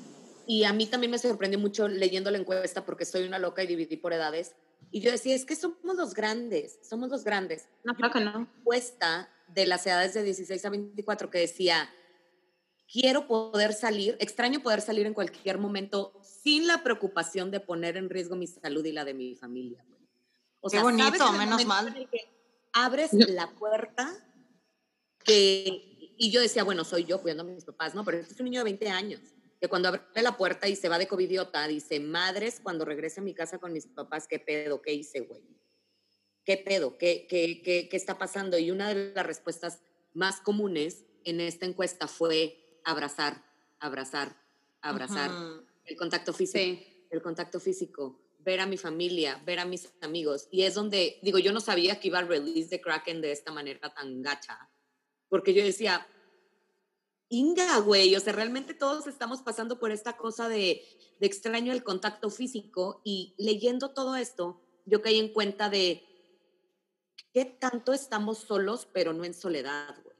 [0.47, 3.67] Y a mí también me sorprendió mucho leyendo la encuesta porque soy una loca y
[3.67, 4.55] dividí por edades.
[4.91, 7.69] Y yo decía, es que somos los grandes, somos los grandes.
[7.83, 8.49] No, claro que no.
[8.59, 11.89] Encuesta de las edades de 16 a 24 que decía,
[12.91, 18.11] quiero poder salir, extraño poder salir en cualquier momento sin la preocupación de poner en
[18.11, 19.85] riesgo mi salud y la de mi familia.
[19.89, 20.01] güey.
[20.61, 21.93] O Qué ¿sabes bonito, menos mal.
[22.11, 22.21] que
[22.73, 24.13] abres la puerta
[25.25, 28.05] que, y yo decía, bueno, soy yo cuidando a mis papás, ¿no?
[28.05, 29.21] Pero este es un niño de 20 años,
[29.65, 33.23] que cuando abre la puerta y se va de covidiota, dice, madres, cuando regrese a
[33.23, 34.83] mi casa con mis papás, ¿qué pedo?
[34.83, 35.43] ¿Qué hice, güey?
[36.45, 36.99] ¿Qué pedo?
[36.99, 38.59] ¿Qué, qué, qué, qué está pasando?
[38.59, 39.81] Y una de las respuestas
[40.13, 43.43] más comunes en esta encuesta fue abrazar,
[43.81, 44.37] abrazar,
[44.83, 45.31] abrazar,
[45.87, 47.07] el contacto físico Sí.
[47.11, 50.49] el contacto físico, ver a mi familia, ver a mis amigos.
[50.51, 53.51] Y es donde, digo, yo no sabía que iba a release de Kraken de esta
[53.51, 54.69] manera tan gacha,
[55.31, 56.07] porque yo decía,
[57.35, 60.85] Inga, güey, o sea, realmente todos estamos pasando por esta cosa de,
[61.19, 66.05] de extraño el contacto físico y leyendo todo esto, yo caí en cuenta de
[67.33, 70.17] qué tanto estamos solos, pero no en soledad, güey.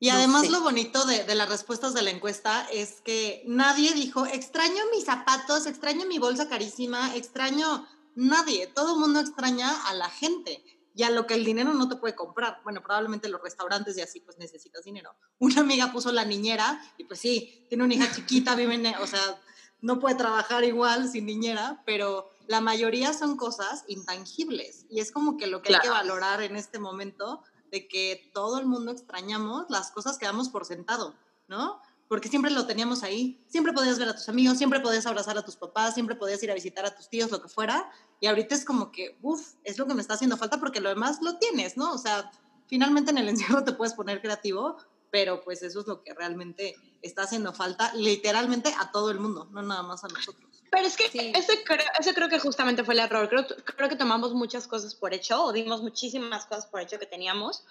[0.00, 0.50] Y No además sé.
[0.50, 5.04] lo bonito de, de las respuestas de la encuesta es que nadie dijo, extraño mis
[5.04, 8.66] zapatos, extraño mi bolsa carísima, extraño nadie.
[8.66, 11.96] Todo el mundo extraña a la gente y a lo que el dinero no te
[11.96, 12.60] puede comprar.
[12.62, 15.14] Bueno, probablemente los restaurantes y así pues necesitas dinero.
[15.38, 19.06] Una amiga puso la niñera y pues sí, tiene una hija chiquita, vive en, o
[19.06, 19.20] sea,
[19.80, 25.36] no puede trabajar igual sin niñera, pero la mayoría son cosas intangibles y es como
[25.36, 26.06] que lo que hay que Claro.
[26.06, 30.64] valorar en este momento de que todo el mundo extrañamos las cosas que damos por
[30.64, 31.14] sentado,
[31.48, 31.80] ¿no?
[32.08, 35.44] Porque siempre lo teníamos ahí, siempre podías ver a tus amigos, siempre podías abrazar a
[35.44, 37.90] tus papás, siempre podías ir a visitar a tus tíos, lo que fuera,
[38.20, 40.90] y ahorita es como que, uff, es lo que me está haciendo falta porque lo
[40.90, 41.92] demás lo tienes, ¿no?
[41.92, 42.30] O sea,
[42.66, 44.76] finalmente en el encierro te puedes poner creativo,
[45.10, 49.48] pero pues eso es lo que realmente está haciendo falta literalmente a todo el mundo,
[49.52, 50.62] no nada más a nosotros.
[50.72, 51.32] Pero es que Sí.
[51.36, 53.28] ese, creo, ese creo que justamente fue el error.
[53.28, 57.06] Creo, creo que tomamos muchas cosas por hecho o dimos muchísimas cosas por hecho que
[57.06, 57.64] teníamos.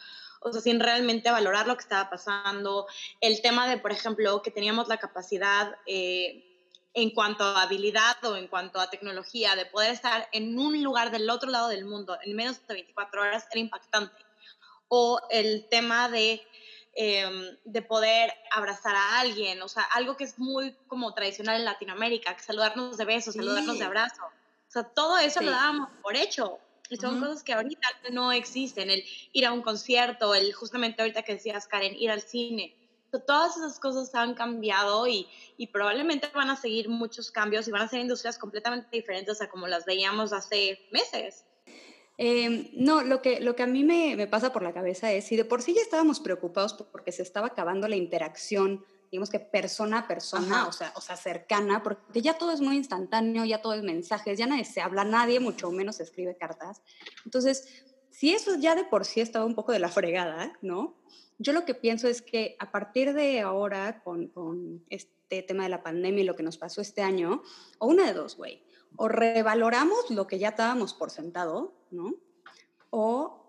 [0.43, 2.85] O sea, sin realmente valorar lo que estaba pasando.
[3.21, 6.43] El tema de, por ejemplo, que teníamos la capacidad eh,
[6.93, 11.11] en cuanto a habilidad o en cuanto a tecnología de poder estar en un lugar
[11.11, 14.25] del otro lado del mundo en menos de 24 horas era impactante.
[14.89, 16.41] O el tema de
[16.95, 21.65] eh, de poder abrazar a alguien, o sea, algo que es muy como tradicional en
[21.65, 23.39] Latinoamérica, que saludarnos de besos, Sí.
[23.39, 24.21] saludarnos de abrazo.
[24.25, 25.45] O sea, todo eso Sí.
[25.45, 26.59] lo dábamos por hecho.
[26.89, 27.25] Y son Ujú.
[27.25, 31.67] cosas que ahorita no existen, el ir a un concierto, el justamente ahorita que decías,
[31.67, 32.75] Karen, ir al cine.
[33.27, 37.83] Todas esas cosas han cambiado y, y probablemente van a seguir muchos cambios y van
[37.83, 41.45] a ser industrias completamente diferentes a como las veíamos hace meses.
[42.17, 45.25] Eh, no, lo que, lo que a mí me, me pasa por la cabeza es,
[45.25, 49.39] si de por sí ya estábamos preocupados porque se estaba acabando la interacción, digamos que
[49.39, 50.67] persona a persona, Ajá.
[50.67, 54.39] o sea, o sea, cercana, porque ya todo es muy instantáneo, ya todo es mensajes,
[54.39, 56.81] ya nadie se habla, nadie, mucho menos se escribe cartas.
[57.23, 60.97] Entonces, si eso ya de por sí estaba un poco de la fregada, ¿no?
[61.37, 65.69] Yo lo que pienso es que a partir de ahora, con, con este tema de
[65.69, 67.43] la pandemia y lo que nos pasó este año,
[67.77, 68.63] o una de dos, güey,
[68.95, 72.15] o revaloramos lo que ya estábamos por sentado, ¿no?
[72.89, 73.45] O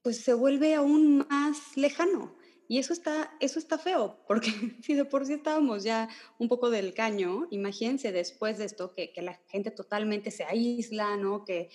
[0.00, 2.35] pues se vuelve aún más lejano.
[2.68, 4.50] Y eso está, eso está feo, porque
[4.82, 9.12] si de por sí estábamos ya un poco del caño, imagínense después de esto que,
[9.12, 11.44] que la gente totalmente se aísla, ¿no?
[11.44, 11.70] Que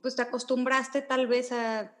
[0.00, 1.96] pues te acostumbraste tal vez a,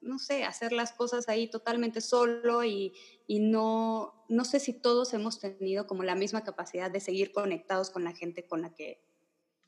[0.00, 2.92] no sé, hacer las cosas ahí totalmente solo y,
[3.26, 7.90] y no, no sé si todos hemos tenido como la misma capacidad de seguir conectados
[7.90, 9.02] con la gente con la que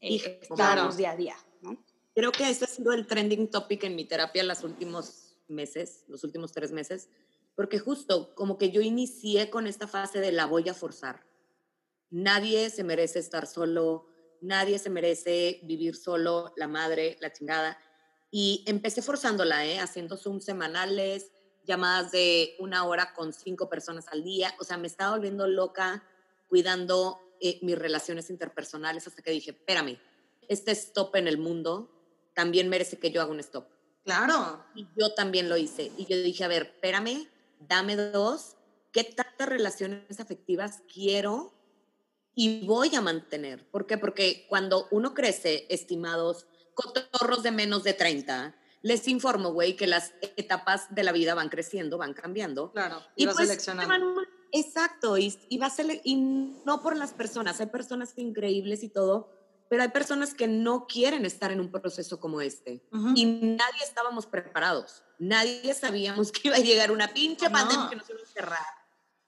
[0.00, 0.92] eh, claro.
[0.94, 1.82] día a día, ¿no?
[2.14, 6.24] Creo que este ha sido el trending topic en mi terapia los últimos meses, los
[6.24, 7.08] últimos tres meses,
[7.60, 11.26] porque justo como que yo inicié con esta fase de la voy a forzar.
[12.08, 14.06] Nadie se merece estar solo,
[14.40, 17.78] nadie se merece vivir solo, la madre, la chingada.
[18.30, 19.78] Y empecé forzándola, ¿eh?
[19.78, 21.32] haciendo Zoom semanales,
[21.66, 24.54] llamadas de una hora con cinco personas al día.
[24.58, 26.02] O sea, me estaba volviendo loca
[26.48, 29.98] cuidando eh, mis relaciones interpersonales hasta que dije, espérame,
[30.48, 31.92] este stop en el mundo
[32.32, 33.66] también merece que yo haga un stop.
[34.02, 34.64] Claro.
[34.74, 35.92] Y yo también lo hice.
[35.98, 37.28] Y yo dije, a ver, espérame,
[37.60, 38.56] dame dos.
[38.92, 41.54] ¿Qué tantas relaciones afectivas quiero
[42.34, 43.68] y voy a mantener?
[43.70, 43.98] ¿Por qué?
[43.98, 50.14] Porque cuando uno crece, estimados cotorros de menos de 30, Les informo, güey, que las
[50.38, 52.72] etapas de la vida van creciendo, van cambiando.
[52.72, 54.22] Claro, y, Y vas pues, seleccionando.
[54.52, 58.88] exacto, y, y, va a ser, y no por las personas, hay personas increíbles y
[58.88, 59.30] todo,
[59.68, 62.82] pero hay personas que no quieren estar en un proceso como este.
[63.14, 65.04] Y nadie estábamos preparados.
[65.20, 67.52] Nadie sabíamos que iba a llegar una pinche No.
[67.52, 68.66] pandemia que nos iba a cerrar.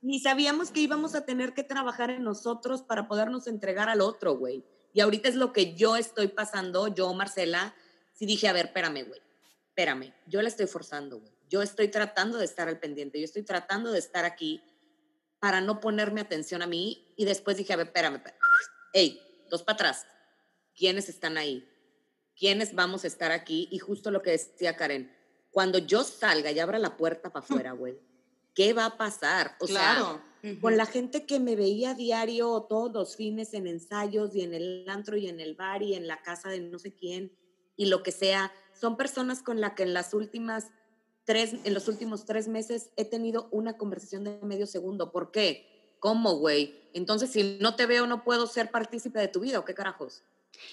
[0.01, 4.37] Ni sabíamos que íbamos a tener que trabajar en nosotros para podernos entregar al otro,
[4.37, 4.65] güey.
[4.95, 7.75] Y ahorita es lo que yo estoy pasando, yo, Marcela,
[8.13, 9.21] sí dije, a ver, espérame, güey,
[9.69, 11.33] espérame, yo la estoy forzando, güey.
[11.49, 14.63] Yo estoy tratando de estar al pendiente, yo estoy tratando de estar aquí
[15.39, 17.15] para no ponerme atención a mí.
[17.17, 18.41] Y después dije, a ver, espérame, espérame.
[18.95, 20.07] Ey, dos para atrás.
[20.75, 21.69] ¿Quiénes están ahí?
[22.35, 23.69] ¿Quiénes vamos a estar aquí?
[23.71, 25.15] Y justo lo que decía Karen,
[25.53, 27.99] cuando yo salga y abra la puerta para afuera, güey,
[28.55, 29.57] ¿qué va a pasar?
[29.61, 30.21] O claro.
[30.43, 34.55] sea, con la gente que me veía diario todos los fines en ensayos y en
[34.55, 37.31] el antro y en el bar y en la casa de no sé quién
[37.77, 40.69] y lo que sea, son personas con las que en las últimas
[41.25, 45.13] tres, en los últimos tres meses he tenido una conversación de medio segundo.
[45.13, 45.97] ¿Por qué?
[45.99, 46.89] ¿Cómo, güey?
[46.95, 50.23] Entonces, si no te veo, no puedo ser partícipe de tu vida, ¿o qué carajos?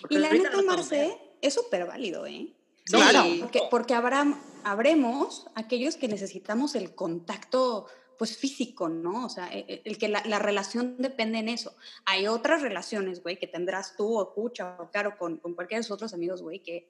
[0.01, 2.53] Porque Y la neta, Marce, es súper válido, ¿eh?
[2.89, 3.23] Sí, Claro.
[3.39, 4.25] Porque, porque habrá,
[4.63, 7.85] habremos aquellos que necesitamos el contacto
[8.17, 9.27] pues físico, ¿no?
[9.27, 11.75] O sea, e- e- el, que la, la relación depende en eso.
[12.05, 15.83] Hay otras relaciones, güey, que tendrás tú o Pucha o Caro con, con cualquiera de
[15.83, 16.89] sus otros amigos, güey, que,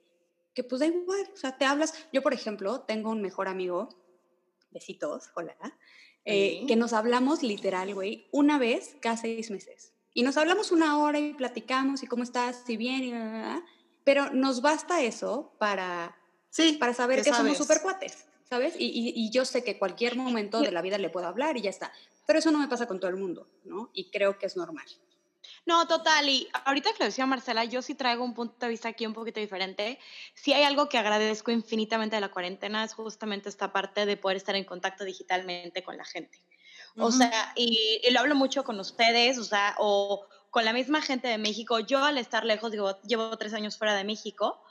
[0.54, 1.92] que pues da igual, o sea, te hablas.
[2.14, 3.90] Yo, por ejemplo, tengo un mejor amigo,
[4.70, 5.54] besitos, hola,
[6.24, 9.92] eh, que nos hablamos literal, güey, una vez cada seis meses.
[10.14, 13.30] Y nos hablamos una hora y platicamos y cómo estás, si bien, y bla, bla,
[13.30, 13.64] bla,
[14.04, 16.16] pero nos basta eso para,
[16.50, 18.74] Sí, para saber que que, somos super cuates, ¿sabes?
[18.78, 21.62] Y, y- y yo sé que cualquier momento de la vida le puedo hablar y
[21.62, 21.92] ya está.
[22.26, 23.90] Pero eso no me pasa con todo el mundo, ¿no?
[23.92, 24.86] Y creo que es normal.
[25.66, 26.28] No, total.
[26.28, 29.14] Y ahorita que lo decía Marcela, yo sí traigo un punto de vista aquí un
[29.14, 29.98] poquito diferente.
[30.34, 34.36] Si hay algo que agradezco infinitamente de la cuarentena es justamente esta parte de poder
[34.36, 36.44] estar en contacto digitalmente con la gente.
[36.98, 37.18] O Ujú.
[37.18, 41.28] sea, y, y lo hablo mucho con ustedes, o sea, o con la misma gente
[41.28, 41.78] de México.
[41.80, 44.62] Yo al estar lejos, digo, llevo tres años fuera de México.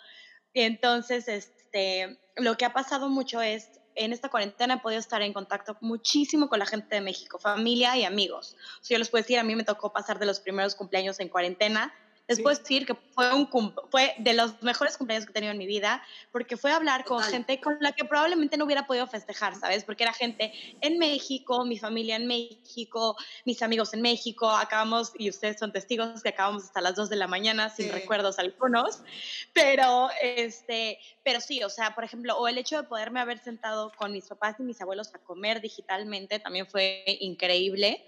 [0.54, 5.34] Entonces, este, lo que ha pasado mucho es, en esta cuarentena he podido estar en
[5.34, 8.56] contacto muchísimo con la gente de México, familia y amigos.
[8.82, 11.30] O yo les puedo decir, a mí me tocó pasar de los primeros cumpleaños en
[11.30, 11.94] cuarentena.
[12.30, 13.50] Les puedo decir que fue, un
[13.92, 17.18] fue de los mejores cumpleaños que he tenido en mi vida, porque fue hablar con
[17.18, 17.32] Total.
[17.32, 19.84] gente con la que probablemente no hubiera podido festejar, ¿sabes?
[19.84, 23.16] Porque era gente en México, mi familia en México,
[23.46, 27.18] mis amigos en México, acabamos, y ustedes son testigos, que acabamos hasta las 2 de
[27.18, 27.92] la mañana sin Sí.
[27.92, 29.02] recuerdos algunos,
[29.54, 33.92] pero, este, pero sí, o sea, por ejemplo, o el hecho de poderme haber sentado
[33.98, 38.06] con mis papás y mis abuelos a comer digitalmente también fue increíble.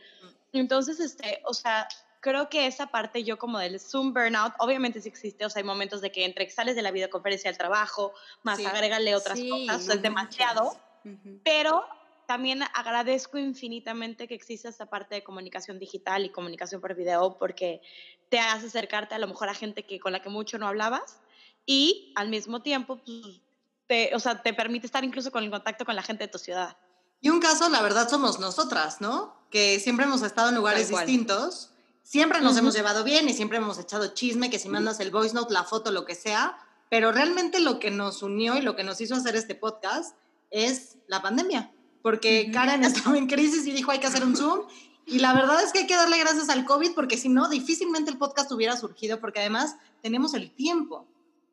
[0.54, 1.88] Entonces, este, o sea,
[2.22, 5.66] creo que esa parte yo como del Zoom burnout, obviamente sí existe, o sea, hay
[5.66, 8.66] momentos de que entre que sales de la videoconferencia al trabajo, más Sí.
[8.66, 10.82] agrégale otras Sí, cosas, o sea, no es demasiado, manches.
[11.04, 11.42] Ujú.
[11.44, 11.84] pero
[12.28, 17.82] también agradezco infinitamente que exista esta parte de comunicación digital y comunicación por video porque
[18.30, 21.22] te hace acercarte a lo mejor a gente que, con la que mucho no hablabas
[21.66, 23.42] y al mismo tiempo, pues,
[23.88, 26.38] te, o sea, te permite estar incluso con el contacto con la gente de tu
[26.38, 26.78] ciudad.
[27.20, 29.46] Y un caso, la verdad, somos nosotras, ¿no?
[29.52, 31.71] Que siempre hemos estado en lugares distintos,
[32.04, 35.34] siempre nos hemos llevado bien y siempre hemos echado chisme, que si mandas el voice
[35.34, 36.58] note, la foto, lo que sea,
[36.90, 40.16] pero realmente lo que nos unió y lo que nos hizo hacer este podcast
[40.50, 42.52] es la pandemia, porque.
[42.52, 44.68] Karen estaba en crisis y dijo hay que hacer un Zoom.
[45.06, 48.12] Y la verdad es que hay que darle gracias al COVID porque si no, difícilmente
[48.12, 51.06] el podcast hubiera surgido porque además tenemos el tiempo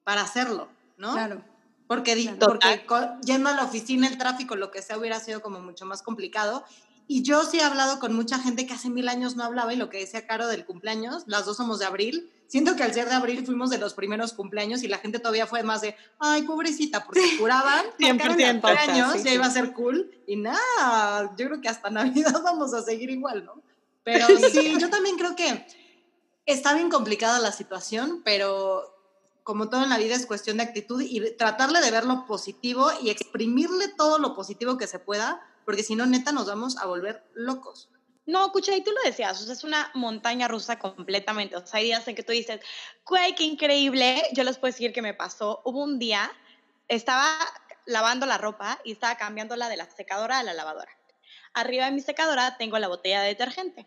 [0.05, 1.13] para hacerlo, ¿no?
[1.13, 1.43] Claro.
[1.87, 2.39] Porque, Claro.
[2.39, 2.83] porque
[3.25, 6.65] yendo a la oficina, el tráfico, lo que sea, hubiera sido como mucho más complicado.
[7.11, 9.77] Y yo sí he hablado con mucha gente que hace mil años no hablaba y
[9.77, 12.31] lo que decía Caro del cumpleaños, las dos somos de abril.
[12.49, 15.47] Siento que al ser de abril fuimos de los primeros cumpleaños y la gente todavía
[15.47, 19.35] fue más de, ay, pobrecita, porque curaban, el 100%, cumpleaños, sí, ya sí.
[19.35, 20.11] iba a ser cool.
[20.27, 23.63] Y nada, yo creo que hasta Navidad vamos a seguir igual, ¿no?
[24.05, 25.67] Pero sí, yo también creo que
[26.45, 28.85] está bien complicada la situación, pero
[29.45, 32.91] como todo en la vida es cuestión de actitud y tratarle de ver lo positivo
[33.03, 36.87] y exprimirle todo lo positivo que se pueda, porque si no, neta, nos vamos a
[36.87, 37.91] volver locos.
[38.25, 41.57] No, escucha, y tú lo decías, o sea, es una montaña rusa completamente.
[41.57, 42.63] O sea, hay días en que tú dices,
[43.05, 44.23] güey, qué increíble.
[44.33, 45.61] Yo les puedo decir que me pasó.
[45.67, 46.33] Hubo un día,
[46.89, 47.37] estaba
[47.85, 50.91] lavando la ropa y estaba cambiándola de la secadora a la lavadora.
[51.53, 53.87] Arriba de mi secadora tengo la botella de detergente.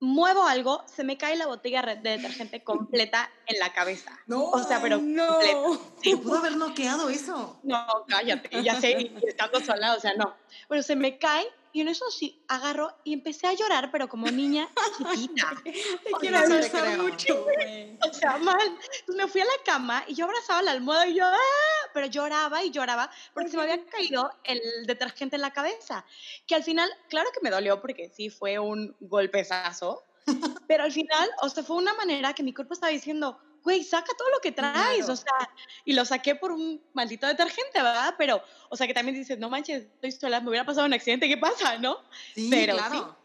[0.00, 4.18] Muevo algo, se me cae la botella de detergente completa en la cabeza.
[4.26, 5.84] No, O sea, pero completa.
[6.02, 7.60] se pudo haber noqueado eso.
[7.62, 10.34] No, cállate, ya sé, y estando sola, o sea, no.
[10.68, 14.30] Bueno, se me cae y en eso sí agarro y empecé a llorar, pero como
[14.30, 15.52] niña chiquita.
[15.64, 17.98] Te quiero abrazar mucho, güey.
[18.10, 18.66] O sea, mal.
[19.00, 21.88] Entonces me fui a la cama y yo abrazaba la almohada y yo, ¡ah!
[21.92, 26.04] pero lloraba y lloraba porque se me había caído el detergente en la cabeza.
[26.46, 30.04] Que al final, claro que me dolió porque sí fue un golpezazo,
[30.66, 34.12] pero al final, o sea, fue una manera que mi cuerpo estaba diciendo, güey, saca
[34.16, 35.12] todo lo que traes, Claro.
[35.12, 35.50] o sea,
[35.84, 38.14] y lo saqué por un maldito detergente, ¿verdad?
[38.18, 41.28] Pero, o sea, que también dices, no manches, estoy sola, me hubiera pasado un accidente,
[41.28, 41.98] ¿qué pasa, no?
[42.34, 43.16] Sí, Pero claro.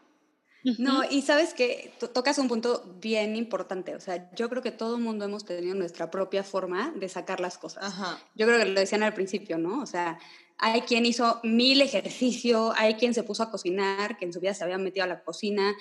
[0.78, 3.94] No, y sabes que tocas un punto bien importante.
[3.94, 7.38] O sea, yo creo que todo el mundo hemos tenido nuestra propia forma de sacar
[7.38, 7.84] las cosas.
[7.84, 8.18] Ajá.
[8.34, 9.80] Yo creo que lo decían al principio, ¿no?
[9.80, 10.18] O sea,
[10.58, 14.54] hay quien hizo mil ejercicio, hay quien se puso a cocinar, que en su vida
[14.54, 15.72] se había metido a la cocina,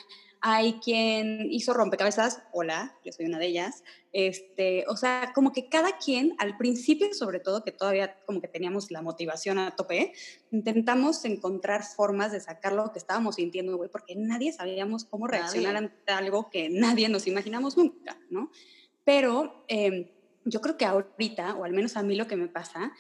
[0.48, 3.84] hay quien hizo rompecabezas, hola, yo soy una de ellas.
[4.14, 8.48] Este, o sea, como que cada quien, al principio sobre todo, que todavía como que
[8.48, 10.14] teníamos la motivación a tope,
[10.52, 15.74] intentamos encontrar formas de sacar lo que estábamos sintiendo, güey, porque nadie sabíamos cómo reaccionar
[15.74, 15.88] Nadie.
[15.88, 18.52] ante algo que nadie nos imaginamos nunca, ¿no?
[19.04, 22.94] Pero eh, yo creo que ahorita, o al menos a mí lo que me pasa,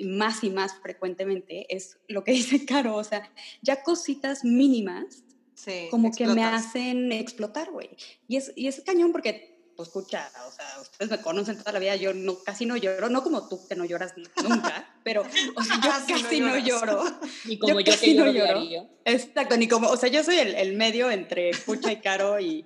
[0.00, 5.24] más y más frecuentemente, es lo que dice Caro, o sea, ya cositas mínimas
[5.58, 5.88] Sí.
[5.90, 6.66] como que me explotas.
[6.66, 7.90] hacen explotar, güey.
[8.28, 11.80] Y es, y es cañón porque, pues, escucha, o sea, ustedes me conocen toda la
[11.80, 15.22] vida, yo no, casi no lloro, no como tú que no lloras nunca, pero,
[15.56, 16.64] o sea, yo Casi no casi no, lloras.
[16.64, 17.20] lloro.
[17.46, 18.60] Y como Yo yo, casi que no lloro lloro.
[18.60, 18.88] diario.
[19.04, 22.64] Exacto, ni como, o sea, yo soy el, el medio entre Pucha y Caro y,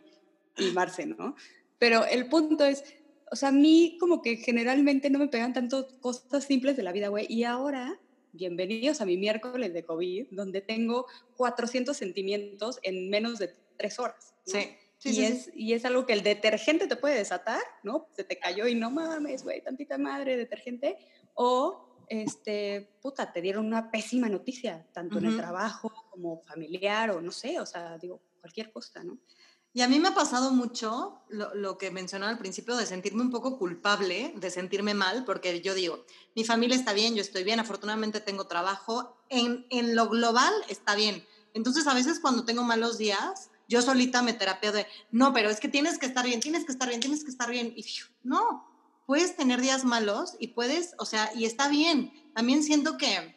[0.58, 1.34] y Marce, ¿no?
[1.78, 2.84] Pero el punto es,
[3.30, 6.92] o sea, a mí como que generalmente no me pegan tanto cosas simples de la
[6.92, 7.98] vida, güey, y ahora,
[8.32, 14.34] bienvenidos a mi miércoles de COVID, donde tengo 400 sentimientos en menos de tres horas.
[14.46, 14.52] ¿no?
[14.52, 14.68] Sí.
[14.98, 15.50] Sí, y, sí, es, sí.
[15.56, 18.06] y es algo que el detergente te puede desatar, ¿no?
[18.12, 20.96] Se te cayó y no mames, güey, tantita madre detergente.
[21.34, 27.20] O, este, puta, te dieron una pésima noticia, tanto en el trabajo como familiar o
[27.20, 29.18] no sé, o sea, digo, cualquier cosa, ¿no?
[29.74, 33.30] Y a mí me ha pasado mucho lo, que mencionaba al principio de sentirme un
[33.30, 36.04] poco culpable, de sentirme mal, porque yo digo,
[36.36, 40.94] mi familia está bien, yo estoy bien, afortunadamente tengo trabajo, en, en lo global está
[40.94, 41.24] bien.
[41.54, 45.58] Entonces a veces cuando tengo malos días, yo solita me terapeo de, no, pero es
[45.58, 47.72] que tienes que estar bien, tienes que estar bien, tienes que estar bien.
[47.74, 47.84] Y
[48.22, 48.68] no,
[49.06, 52.12] puedes tener días malos y puedes, o sea, y está bien.
[52.34, 53.34] También siento que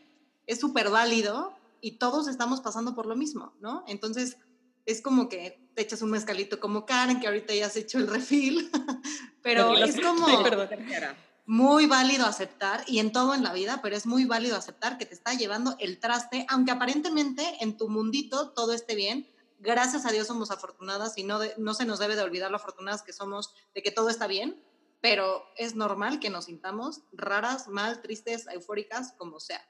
[0.48, 3.86] es súper válido y todos estamos pasando por lo mismo, ¿no?
[3.88, 4.38] Entonces
[4.86, 8.08] es como que te echas un mezcalito como Karen, que ahorita ya has hecho el
[8.08, 8.70] refil,
[9.44, 11.16] pero Porque es como Ay, perdón, tercera.
[11.46, 15.06] muy válido aceptar, y en todo en la vida, pero es muy válido aceptar que
[15.06, 19.30] te está llevando el traste, aunque aparentemente en tu mundito todo esté bien.
[19.60, 22.58] Gracias a Dios somos afortunadas y no, de- no se nos debe de olvidar lo
[22.58, 24.64] afortunadas que somos de que todo está bien,
[25.02, 29.62] pero es normal que nos sintamos raras, mal, tristes, eufóricas, como sea.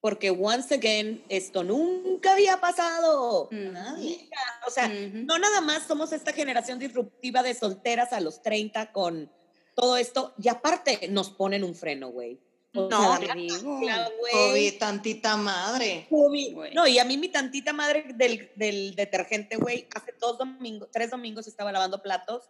[0.00, 3.48] Porque once again, esto nunca había pasado.
[3.50, 4.18] Nadie.
[4.22, 4.36] Nunca.
[4.66, 9.30] O sea, no nada más somos esta generación disruptiva de solteras a los 30 con
[9.74, 12.40] todo esto, y aparte nos ponen un freno, güey.
[12.74, 13.80] O No, sea, te digo.
[13.84, 16.06] la güey, COVID, tantita madre.
[16.08, 16.54] COVID.
[16.54, 16.74] Güey.
[16.74, 21.10] No, y a mí mi tantita madre del, del detergente, güey, hace dos domingos, tres
[21.10, 22.44] domingos estaba lavando platos,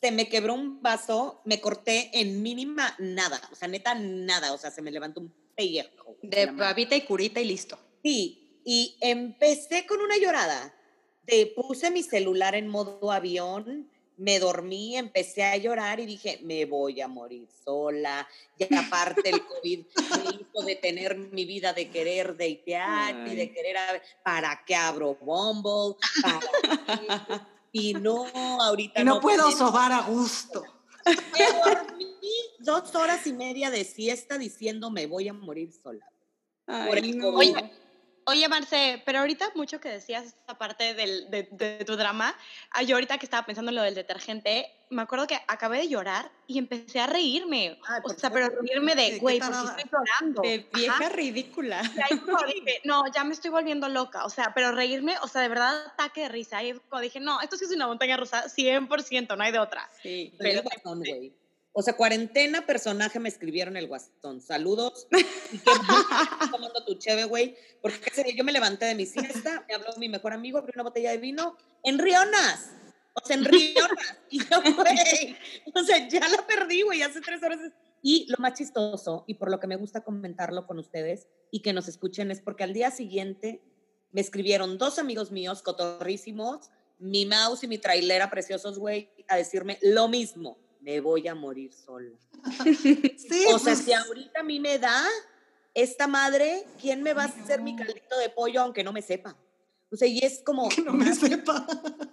[0.00, 4.58] se me quebró un vaso, me corté en mínima nada, o sea, neta nada, o
[4.58, 6.16] sea, se me levantó un pellejo.
[6.22, 7.78] De babita y curita y listo.
[8.02, 10.74] Sí, y empecé con una llorada.
[11.26, 16.64] Te puse mi celular en modo avión, me dormí, empecé a llorar y dije, me
[16.66, 18.26] voy a morir sola.
[18.58, 23.76] Y aparte el COVID me hizo detener mi vida de querer datear y de querer,
[23.78, 25.96] a ¿para qué abro Bumble?
[26.22, 27.06] ¿Para qué?
[27.72, 28.26] Y no,
[28.60, 30.64] ahorita Y no puedo tenemos- sobar a gusto.
[31.06, 31.99] Me dormí
[32.60, 36.06] dos horas y media de siesta diciendo, me voy a morir sola.
[36.66, 37.28] Ay, no.
[37.30, 37.54] Oye,
[38.26, 42.32] Oye, Marce, pero ahorita mucho que decías esta parte del, de, de tu drama,
[42.70, 45.88] ah, yo ahorita que estaba pensando en lo del detergente, me acuerdo que acabé de
[45.88, 47.80] llorar y empecé a reírme.
[47.88, 49.76] Ay, o por sea, pero reírme ¿Qué- de, qué güey, ¿por qué tarada?
[49.76, 50.42] estoy llorando?
[50.42, 51.08] De vieja Ajá.
[51.08, 51.82] ridícula.
[51.96, 54.24] Y ahí como dije, no, ya me estoy volviendo loca.
[54.26, 56.58] O sea, pero reírme, o sea, de verdad, ataque de risa.
[56.58, 59.90] Ahí dije, no, esto sí es una montaña rusa, 100%, no hay de otra.
[60.02, 60.34] Sí.
[60.38, 61.32] Pero- güey.
[61.80, 64.42] O sea, cuarentena, personaje, me escribieron el guasón.
[64.42, 65.06] Saludos.
[65.50, 65.64] Y qué
[66.52, 67.56] tomando tu cheve, güey.
[67.80, 70.74] Porque ese día yo me levanté de mi siesta, me habló mi mejor amigo, abrió
[70.74, 72.72] una botella de vino en Rionas.
[73.14, 74.18] O sea, en Rionas.
[74.28, 75.36] Y yo, güey,
[75.74, 77.58] o sea, ya la perdí, güey, hace tres horas.
[78.02, 81.72] Y lo más chistoso, y por lo que me gusta comentarlo con ustedes y que
[81.72, 83.62] nos escuchen, es porque al día siguiente
[84.12, 89.78] me escribieron dos amigos míos, cotorrísimos, mi mouse y mi trailera preciosos, güey, a decirme
[89.80, 90.58] lo mismo.
[90.80, 92.10] Me voy a morir sola.
[93.16, 95.04] Sí, O sea, pues, si ahorita a mí me da,
[95.74, 99.36] esta madre, ¿quién me va a hacer mi caldito de pollo aunque no me sepa?
[99.92, 100.68] O sea, y es como...
[100.68, 101.66] Que no me sepa.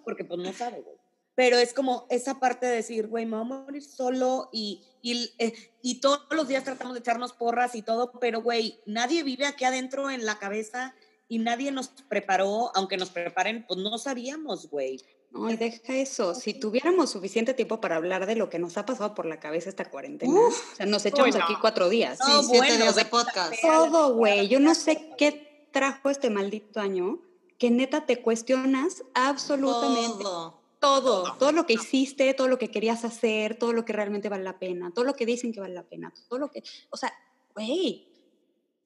[0.04, 0.98] Porque pues no sabe, güey.
[1.36, 5.32] Pero es como esa parte de decir, güey, me voy a morir solo y, y,
[5.38, 5.54] eh,
[5.84, 9.64] y todos los días tratamos de echarnos porras y todo, pero, güey, nadie vive aquí
[9.64, 10.96] adentro en la cabeza
[11.28, 15.02] y nadie nos preparó, aunque nos preparen, pues no sabíamos, güey.
[15.32, 16.34] No, y deja eso.
[16.34, 19.70] Si tuviéramos suficiente tiempo para hablar de lo que nos ha pasado por la cabeza
[19.70, 21.44] esta cuarentena, o sea, nos echamos Uy, no.
[21.44, 22.18] aquí cuatro días.
[22.24, 23.54] Sí, No, siete bueno, días de vete podcast.
[23.62, 24.48] Todo, güey.
[24.48, 27.20] Yo no sé qué trajo este maldito año,
[27.58, 30.62] que neta te cuestionas absolutamente Todo.
[30.80, 34.44] todo, todo lo que hiciste, todo lo que querías hacer, todo lo que realmente vale
[34.46, 37.12] la pena, todo lo que dicen que vale la pena, todo lo que, o sea,
[37.54, 38.07] güey,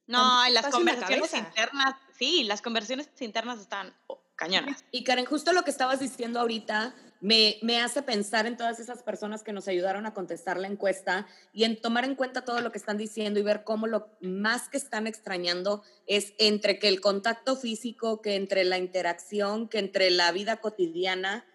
[0.08, 4.84] No, y las en la internas, sí, las conversiones internas están oh, cañonas.
[4.92, 9.04] Y Karen, justo lo que estabas diciendo ahorita me, me hace pensar en todas esas
[9.04, 12.72] personas que nos ayudaron a contestar la encuesta y en tomar en cuenta todo lo
[12.72, 17.00] que están diciendo y ver cómo lo más que están extrañando es entre que el
[17.00, 21.46] contacto físico, que entre la interacción, que entre la vida cotidiana,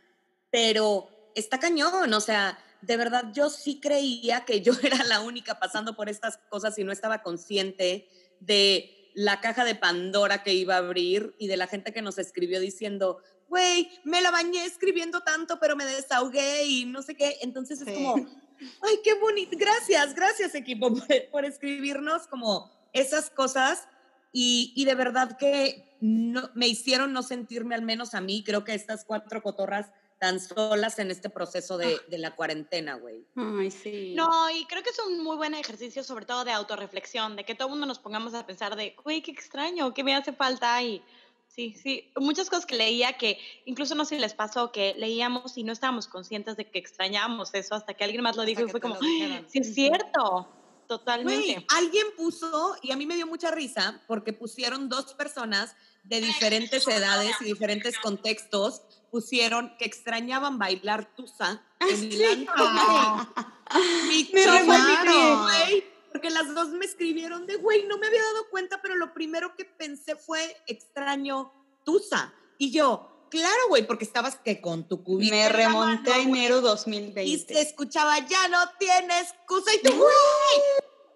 [0.51, 5.59] pero está cañón, o sea, de verdad yo sí creía que yo era la única
[5.59, 8.09] pasando por estas cosas y no estaba consciente
[8.41, 12.18] de la caja de Pandora que iba a abrir y de la gente que nos
[12.18, 13.18] escribió diciendo,
[13.49, 17.39] güey, me la bañé escribiendo tanto, pero me desahogué y no sé qué.
[17.41, 19.57] Entonces es como, ay, qué bonito.
[19.59, 23.89] Gracias, gracias equipo por, por escribirnos como esas cosas
[24.32, 28.45] y, y de verdad que no, me hicieron no sentirme al menos a mí.
[28.45, 33.27] Creo que estas cuatro cotorras tan solas en este proceso de, de la cuarentena, güey.
[33.37, 34.14] ay, sí.
[34.14, 37.55] No, y creo que es un muy buen ejercicio, sobre todo de autorreflexión, de que
[37.55, 40.83] todo el mundo nos pongamos a pensar de, güey, qué extraño, qué me hace falta
[40.83, 41.03] y
[41.49, 45.57] sí, sí, muchas cosas que leía que incluso no sé si les pasó que leíamos
[45.57, 48.71] y no estábamos conscientes de que extrañábamos eso hasta que alguien más lo dijo Hasta
[48.71, 50.49] y fue como, sí es cierto,
[50.87, 51.55] totalmente.
[51.55, 56.21] Güey, alguien puso, y a mí me dio mucha risa, porque pusieron dos personas de
[56.21, 58.83] diferentes edades y diferentes contextos,
[59.17, 64.09] pusieron que extrañaban bailar tusa en antro, güey.
[64.09, 68.83] Mi Me güey, porque las dos me escribieron de, güey, no me había dado cuenta,
[68.83, 71.51] pero lo primero que pensé fue extraño
[71.83, 72.35] tusa.
[72.59, 76.59] Y yo, claro, güey, porque estabas que con tu cubita Me en remonté a enero
[76.59, 77.55] y 2020.
[77.55, 79.75] se escuchaba, ya no tienes excusa.
[79.77, 80.12] Y tú, güey,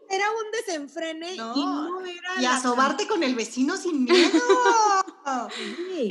[0.09, 1.53] era un desenfrene No.
[1.55, 2.34] y no era.
[2.38, 4.40] Y la a sobarte con el vecino sin miedo.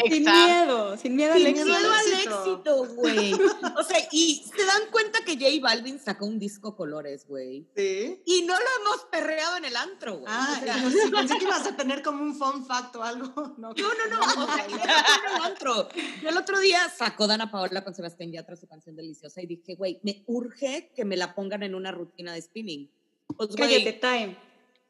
[0.09, 1.65] Sin miedo, sin miedo al Sin éxito.
[1.65, 2.85] miedo al éxito.
[2.95, 3.33] güey.
[3.77, 7.67] O sea, y se dan cuenta que J Balvin sacó un disco colores, güey.
[7.75, 8.21] Sí.
[8.25, 10.25] Y no lo hemos perreado en el antro, güey.
[10.33, 13.03] Ah, o sea, yo sí pensé que ibas a tener como un fun fact o
[13.03, 13.29] algo.
[13.59, 14.43] No, no, no, no.
[14.43, 15.89] O sea, y no fue en el antro.
[16.21, 19.75] Yo el otro día sacó Dana Paola con Sebastián Yatra su canción deliciosa y dije,
[19.75, 22.89] güey, me urge que me la pongan en una rutina de spinning.
[23.35, 24.37] Pues, Cállate, time.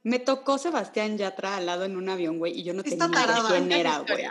[0.04, 3.26] Me tocó Sebastián Yatra al lado en un avión, güey, y yo no Está tenía
[3.26, 4.26] idea quién esa era, güey.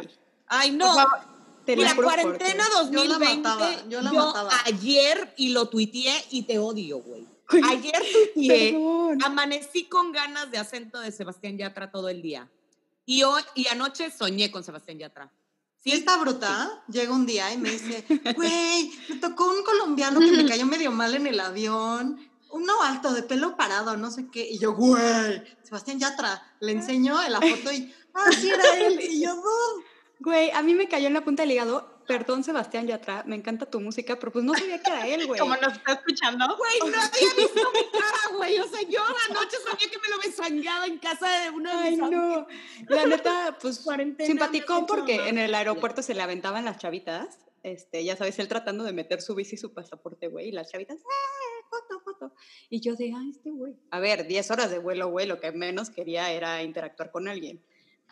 [0.47, 0.87] ay, no.
[0.87, 1.19] Por favor,
[1.67, 2.91] Te la cuarentena Dios.
[2.91, 4.51] Yo la 2020, mataba, yo la yo mataba.
[4.65, 7.27] ayer y lo tuiteé y te odio, güey.
[7.71, 8.03] Ayer
[8.35, 9.23] tuiteé, Perdón.
[9.25, 12.49] amanecí con ganas de acento de Sebastián Yatra todo el día.
[13.05, 15.31] Y hoy y anoche soñé con Sebastián Yatra.
[15.83, 16.83] Sí, está bruta.
[16.89, 18.05] Llega un día y me dice,
[18.37, 22.19] güey, me tocó un colombiano que me cayó medio mal en el avión.
[22.51, 24.47] Uno alto, de pelo parado, no sé qué.
[24.49, 26.43] Y yo, güey, Sebastián Yatra.
[26.61, 28.99] Le enseño la foto y, ah, sí era él.
[29.01, 29.43] Y yo, "No".
[30.21, 31.97] Güey, a mí me cayó en la punta del hígado.
[32.09, 35.39] Perdón, Sebastián Yatra, me encanta tu música, pero pues no sabía que era él, güey.
[35.39, 36.47] como nos está escuchando.
[36.57, 38.59] Güey, no había visto mi cara, güey.
[38.61, 41.91] O sea, yo anoche soñé que me lo besangueaba en casa de uno de Ay,
[41.93, 42.47] mis amigos.
[42.89, 42.97] no.
[42.97, 47.41] La neta, pues Cuarentena, simpaticón porque en el aeropuerto se le aventaban las chavitas.
[47.63, 50.71] Este, ya sabes, él tratando de meter su bici y su pasaporte, güey, y las
[50.73, 51.03] chavitas, ¡eh!
[51.71, 52.33] Foto, foto.
[52.71, 53.75] Y yo de, ay, este güey.
[53.91, 57.63] A ver, 10 horas de vuelo, güey, lo que menos quería era interactuar con alguien.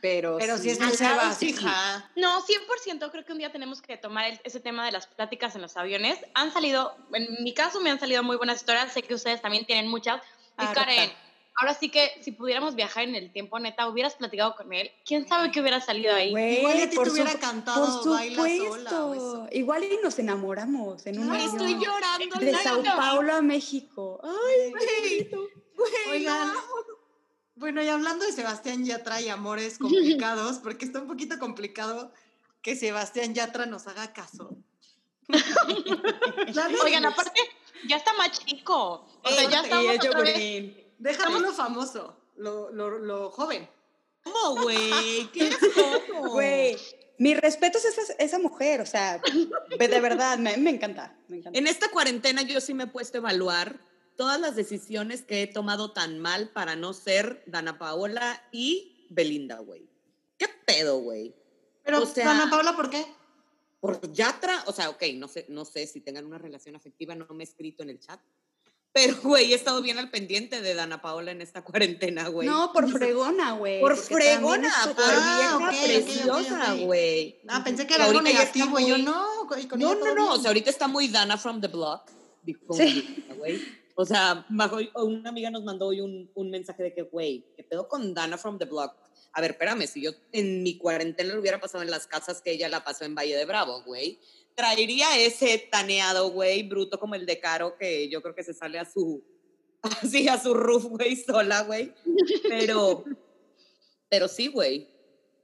[0.03, 1.49] Pero, Pero si es el lado, Sebas, sí.
[1.51, 2.11] hija.
[2.17, 5.57] No, 100% creo que un día tenemos que tomar el- ese tema de las pláticas
[5.57, 6.19] en los aviones.
[6.35, 9.65] Han salido, en mi caso me han salido muy buenas historias, sé que ustedes también
[9.65, 10.23] tienen muchas.
[10.59, 10.85] Y Harta.
[10.85, 11.11] Karen,
[11.57, 15.27] ahora sí que si pudiéramos viajar en el tiempo, neta, hubieras platicado con él, ¿quién
[15.27, 16.31] sabe qué hubiera salido ahí?
[16.31, 19.15] Güey, Igual y a ti te hubiera cantado por Baila Sola o supuesto.
[19.15, 19.49] eso.
[19.53, 21.51] Igual y nos enamoramos en un avión.
[21.51, 22.39] Estoy llorando.
[22.39, 22.97] De no, Sao no.
[22.97, 24.21] Paulo a México.
[24.23, 24.73] Ay,
[25.77, 26.53] Güey, Oigan,
[27.55, 32.13] bueno, y hablando de Sebastián Yatra y amores complicados, porque está un poquito complicado
[32.63, 34.57] que Sebastián Yatra nos haga caso.
[35.29, 37.41] La Oigan, aparte,
[37.89, 39.07] ya está más chico.
[39.23, 39.63] O sea, ya
[40.39, 43.69] y Déjame lo famoso, lo, lo, lo joven.
[44.23, 45.27] ¿Cómo, güey?
[45.33, 46.31] ¿Qué es cómo?
[46.31, 46.77] Güey,
[47.19, 49.21] mi respeto es esa, esa mujer, o sea,
[49.79, 51.59] de verdad, me, me encanta, me encanta.
[51.59, 53.79] En esta cuarentena yo sí me he puesto a evaluar
[54.17, 59.59] todas las decisiones que he tomado tan mal para no ser Dana Paola y Belinda,
[59.59, 59.89] güey.
[60.39, 61.35] ¿Qué pedo, güey?
[61.85, 63.07] Pero, O sea- Dana Paula, ¿por qué?
[63.81, 67.27] Por Yatra, o sea, ok, no sé, no sé si tengan una relación afectiva, no
[67.31, 68.21] me he escrito en el chat.
[68.97, 72.49] Pero, güey, he estado bien al pendiente de Dana Paola en esta cuarentena, güey.
[72.49, 73.79] No, por fregona, güey.
[73.79, 77.39] por fregona, por Ah, vieja preciosa, güey.
[77.47, 78.79] Ah, pensé que era algo negativo.
[78.81, 79.23] y Yo muy- no.
[79.69, 82.11] con- No, no, no, o sea, ahorita está muy Dana from the block.
[82.73, 83.23] Sí.
[83.37, 83.61] güey.
[83.97, 84.47] O sea,
[84.95, 88.39] una amiga nos mandó hoy un, un mensaje de que, güey, ¿qué pedo con Dana
[88.39, 88.95] from the block?
[89.33, 92.53] A ver, espérame, si yo en mi cuarentena lo hubiera pasado en las casas que
[92.53, 94.19] ella la pasó en Valle de Bravo, güey,
[94.57, 98.79] traería ese taneado, güey, bruto como el de Caro, que yo creo que se sale
[98.79, 99.23] a su,
[99.83, 101.93] así a su roof, güey, sola, güey.
[102.49, 103.05] Pero,
[104.09, 104.89] pero sí, güey,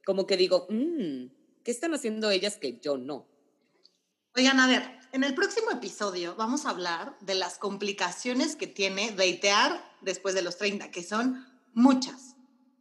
[0.05, 1.27] como que digo, "Mm,
[1.63, 3.29] ¿qué están haciendo ellas que yo no?
[4.35, 4.83] Oigan, a ver,
[5.13, 10.41] en el próximo episodio vamos a hablar de las complicaciones que tiene datear después de
[10.41, 12.32] los 30, que son muchas,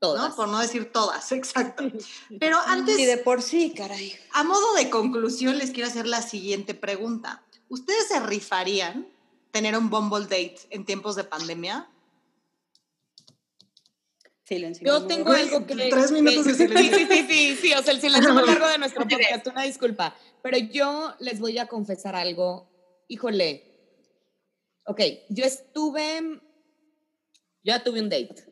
[0.02, 0.30] Todas.
[0.30, 0.36] ¿no?
[0.36, 1.84] Por no decir todas, exacto.
[2.40, 4.18] Pero antes, Y de por sí, caray.
[4.34, 7.44] a modo de conclusión, les quiero hacer la siguiente pregunta.
[7.70, 9.08] ¿Ustedes se rifarían
[9.52, 11.88] tener un Bumble date en tiempos de pandemia?
[14.44, 14.86] Silencio.
[14.86, 15.76] Yo tengo algo que...
[15.76, 16.98] Tres minutos de silencio.
[16.98, 20.16] Sí, sí, sí, sí, o sea, el silencio más largo de nuestro podcast, una disculpa.
[20.42, 22.68] Pero yo les voy a confesar algo.
[23.08, 23.64] Híjole.
[24.86, 25.00] Ok,
[25.30, 26.42] yo estuve...
[27.64, 28.51] Yo ya tuve un date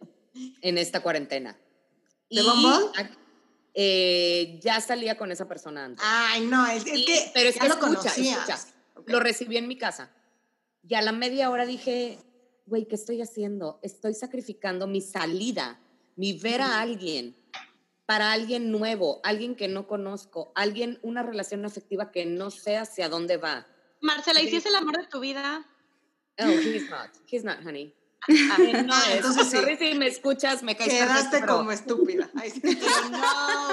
[0.62, 1.58] en esta cuarentena.
[2.30, 3.10] ¿De ah,
[3.74, 6.04] eh, ya salía con esa persona antes.
[6.08, 8.50] Ay, no, es, es Y- que pero es ya que lo escucha, conocías.
[8.50, 8.60] escucha.
[8.96, 9.10] Ok.
[9.10, 10.12] Lo recibí en mi casa.
[10.88, 12.20] Y a la media hora dije,
[12.66, 13.80] güey, ¿qué estoy haciendo?
[13.82, 15.80] Estoy sacrificando mi salida,
[16.16, 17.36] mi ver a alguien
[18.10, 23.08] para alguien nuevo, alguien que no conozco, alguien, una relación afectiva que no sé hacia
[23.08, 23.68] dónde va.
[24.02, 25.64] Marcela, ¿y si es el amor de tu vida?
[26.40, 27.12] Oh, he's not.
[27.32, 27.94] He's not, honey.
[28.28, 29.16] Ah, No Ah, es.
[29.18, 29.58] entonces sí.
[29.58, 32.30] Sorry si me escuchas, me caes Quedaste como estúpida.
[32.36, 32.62] Ay, sí.
[33.12, 33.20] no,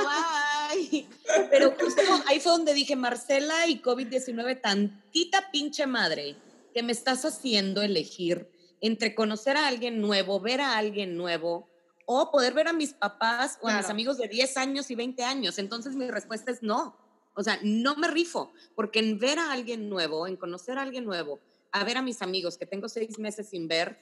[0.08, 1.06] bye.
[1.50, 6.36] Pero justo ahí fue donde dije, Marcela y COVID-19, tantita pinche madre
[6.74, 11.68] que me estás haciendo elegir entre conocer a alguien nuevo, ver a alguien nuevo,
[12.04, 13.92] o poder ver a mis papás o a mis Claro.
[13.94, 15.58] amigos de 10 años y 20 años.
[15.58, 16.96] Entonces mi respuesta es no.
[17.34, 21.04] O sea, no me rifo, porque en ver a alguien nuevo, en conocer a alguien
[21.04, 21.40] nuevo,
[21.72, 23.98] a ver a mis amigos que tengo seis meses sin ver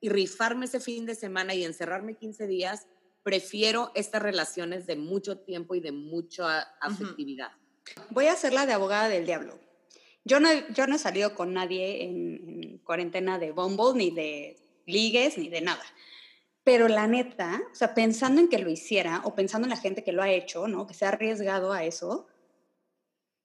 [0.00, 2.86] y rifarme ese fin de semana y encerrarme 15 días,
[3.22, 7.52] prefiero estas relaciones de mucho tiempo y de mucha afectividad.
[8.10, 9.58] Voy a ser la de abogada del diablo.
[10.24, 14.56] Yo no, yo no he salido con nadie en, en cuarentena de Bumble, ni de
[14.86, 15.82] ligues, ni de nada.
[16.64, 20.04] Pero la neta, o sea, pensando en que lo hiciera o pensando en la gente
[20.04, 20.86] que lo ha hecho, ¿no?
[20.86, 22.26] Que se ha arriesgado a eso,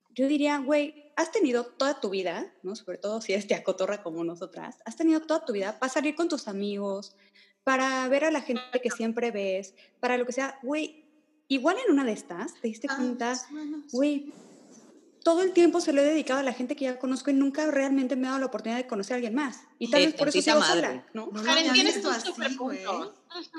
[0.09, 2.75] yo diría, güey, has tenido toda tu vida, ¿no?
[2.75, 6.27] Sobre todo si eres cotorra como nosotras, has tenido toda tu vida para salir con
[6.29, 7.15] tus amigos,
[7.63, 11.05] para ver a la gente que siempre ves, para lo que sea, güey,
[11.47, 13.39] igual en una de estas te diste Ah, cuenta,
[13.91, 14.33] güey,
[15.23, 17.71] todo el tiempo se lo he dedicado a la gente que ya conozco y nunca
[17.71, 19.61] realmente me he dado la oportunidad de conocer a alguien más.
[19.79, 20.81] Y tal Sí, vez por eso sigo madre.
[20.81, 21.29] sola, ¿no?
[21.31, 22.83] No Karen, tienes visto un así, super güey.
[22.83, 23.15] punto.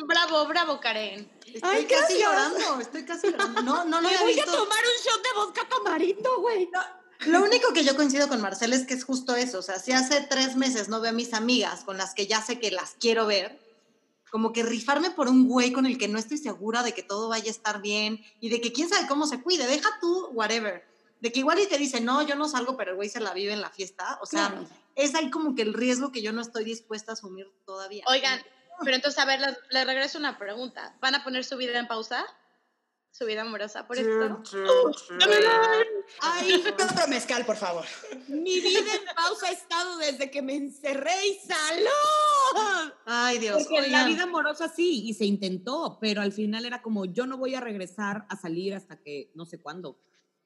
[0.07, 1.27] Bravo, bravo, Karen.
[1.47, 2.21] Estoy Ay, casi gracias.
[2.21, 3.63] llorando, estoy casi llorando.
[3.63, 4.53] No, no lo Me había voy a visto.
[4.53, 6.69] tomar un shot de vodka tamarindo, güey.
[7.27, 9.59] Lo único que yo coincido con Marcela es que es justo eso.
[9.59, 12.43] O sea, si hace tres meses no veo a mis amigas con las que ya
[12.43, 13.59] sé que las quiero ver,
[14.31, 17.29] como que rifarme por un güey con el que no estoy segura de que todo
[17.29, 19.67] vaya a estar bien y de que quién sabe cómo se cuide.
[19.67, 20.85] Deja tú, whatever.
[21.21, 23.33] De que igual y te dice, no, yo no salgo, pero el güey se la
[23.33, 24.19] vive en la fiesta.
[24.21, 24.69] O sea, Claro.
[24.97, 28.05] es ahí como que el riesgo que yo no estoy dispuesta a asumir todavía.
[28.09, 28.43] Oigan,
[28.83, 30.95] pero entonces, a ver, les, les regreso una pregunta.
[31.01, 32.27] ¿Van a poner su vida en pausa?
[33.17, 34.43] ¿Su vida amorosa por esto?
[36.21, 37.85] Ay, otro mezcal, por favor.
[38.27, 42.93] Mi vida en pausa ha estado desde que me encerré y salud.
[43.07, 43.63] Ay, Dios.
[43.63, 47.37] Porque la vida amorosa sí, y se intentó, pero al final era como, yo no
[47.37, 49.97] voy a regresar a salir hasta que no sé cuándo.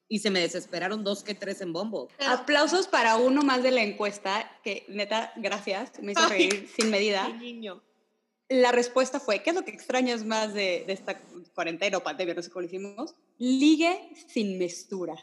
[0.06, 2.08] Y se me desesperaron dos que tres en bombo.
[2.26, 6.28] Aplausos para uno más de la encuesta, que neta, gracias, me hizo Ay.
[6.28, 7.30] reír sin medida.
[7.30, 7.82] niño.
[8.49, 11.18] La respuesta fue, ¿qué es lo que extrañas más de, de esta
[11.55, 12.34] cuarentena o pandemia?
[12.34, 13.14] No sé cómo lo hicimos.
[13.38, 15.22] Ligue sin mesturas.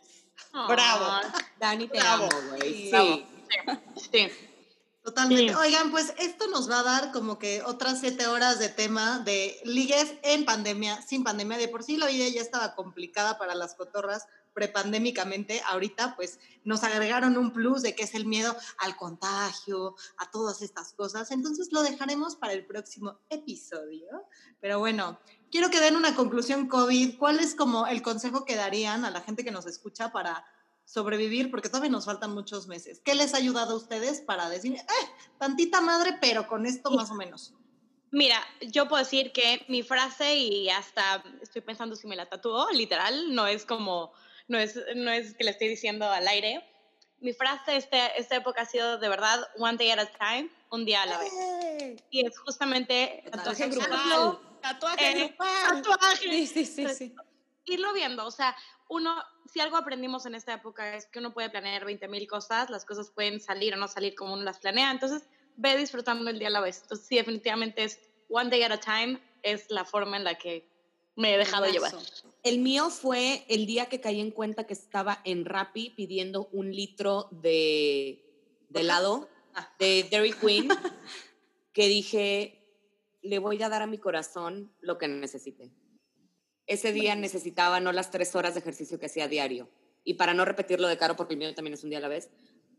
[0.67, 1.21] Bravo.
[1.59, 2.25] Dani, te Bravo.
[2.25, 2.89] amo, güey.
[2.89, 3.21] Bravo.
[3.95, 4.09] Sí.
[4.11, 4.27] Sí.
[5.05, 5.53] Totalmente.
[5.53, 5.59] Sí.
[5.59, 9.55] Oigan, pues esto nos va a dar como que otras siete horas de tema de
[9.63, 11.59] ligues en pandemia, sin pandemia.
[11.59, 14.25] De por sí la vida ya estaba complicada para las cotorras
[14.55, 15.61] prepandémicamente.
[15.67, 20.63] Ahorita pues nos agregaron un plus de que es el miedo al contagio, a todas
[20.63, 21.29] estas cosas.
[21.29, 24.07] Entonces lo dejaremos para el próximo episodio.
[24.59, 25.19] Pero bueno,
[25.51, 27.19] quiero que den una conclusión COVID.
[27.19, 30.43] ¿Cuál es como el consejo que darían a la gente que nos escucha para
[30.85, 33.01] sobrevivir, porque todavía nos faltan muchos meses.
[33.03, 35.09] ¿Qué les ha ayudado a ustedes para decir, eh,
[35.39, 37.53] tantita madre, pero con esto más o menos?
[38.11, 42.69] Mira, yo puedo decir que mi frase, y hasta estoy pensando si me la tatuó,
[42.71, 44.13] literal, no es como,
[44.47, 46.63] no es, no es que le estoy diciendo al aire.
[47.19, 50.85] Mi frase este, esta época ha sido de verdad, one day at a time, un
[50.85, 51.33] día a la vez.
[52.11, 53.23] Y es justamente...
[53.31, 54.39] Tatuaje grupal.
[54.61, 55.81] Tatuaje eh, grupal.
[55.81, 56.17] Tatuaje.
[56.17, 57.15] Sí, sí, sí, sí.
[57.65, 58.55] irlo viendo, o sea,
[58.89, 59.15] uno,
[59.51, 62.85] si algo aprendimos en esta época es que uno puede planear 20 mil cosas, las
[62.85, 65.27] cosas pueden salir o no salir como uno las planea, entonces
[65.57, 66.81] ve disfrutando el día a la vez.
[66.83, 70.69] Entonces sí, definitivamente es one day at a time, es la forma en la que
[71.15, 71.93] me he dejado llevar.
[72.43, 76.71] El mío fue el día que caí en cuenta que estaba en Rappi pidiendo un
[76.71, 78.23] litro de,
[78.69, 79.29] de helado
[79.79, 80.67] de Dairy Queen,
[81.73, 82.61] que dije,
[83.21, 85.71] le voy a dar a mi corazón lo que necesite.
[86.67, 89.69] Ese día necesitaba no las tres horas de ejercicio que hacía diario.
[90.03, 92.07] Y para no repetirlo de caro, porque el mío también es un día a la
[92.07, 92.29] vez,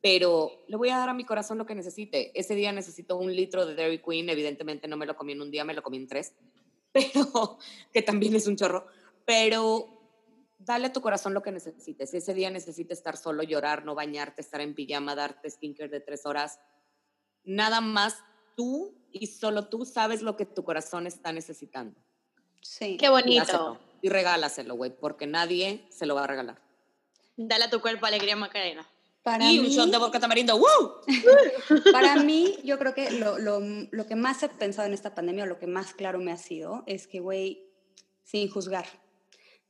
[0.03, 2.39] pero le voy a dar a mi corazón lo que necesite.
[2.39, 5.51] Ese día necesito un litro de Dairy Queen, evidentemente no me lo comí en un
[5.51, 6.35] día, me lo comí en tres,
[6.93, 7.59] pero
[7.93, 8.87] que también es un chorro.
[9.25, 9.97] Pero
[10.59, 12.11] dale a tu corazón lo que necesites.
[12.11, 16.01] Si ese día necesitas estar solo, llorar, no bañarte, estar en pijama, darte skincare de
[16.01, 16.61] tres horas,
[17.45, 18.19] nada más
[18.57, 22.01] tú y solo tú sabes lo que tu corazón está necesitando.
[22.67, 22.97] Sí.
[22.97, 23.79] Qué bonito.
[24.03, 26.59] Y regálaselo, güey, porque nadie se lo va a regalar.
[27.37, 28.87] Dale a tu cuerpo alegría, Macarena.
[29.23, 30.57] Para y un mí, shot de vodka tamarindo.
[30.57, 31.01] ¡Woo!
[31.93, 33.61] para mí, yo creo que lo, lo,
[33.91, 36.37] lo que más he pensado en esta pandemia, o lo que más claro me ha
[36.37, 37.65] sido, es que, güey,
[38.23, 38.87] sin juzgar.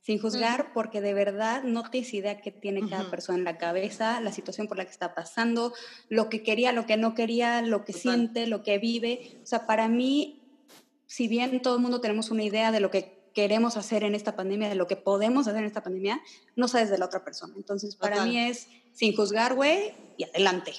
[0.01, 4.21] Sin juzgar, porque de verdad no tienes idea qué tiene cada persona en la cabeza,
[4.21, 5.73] la situación por la que está pasando,
[6.07, 8.01] lo que quería, lo que no quería, lo que Total.
[8.01, 9.37] siente, lo que vive.
[9.43, 10.36] O sea, para mí,
[11.07, 14.35] si bien todo el mundo tenemos una idea de lo que queremos hacer en esta
[14.35, 16.21] pandemia, de lo que podemos hacer en esta pandemia,
[16.55, 17.53] no sabes de la otra persona.
[17.55, 18.29] Entonces, para Total.
[18.29, 20.73] mí es sin juzgar, güey, y adelante.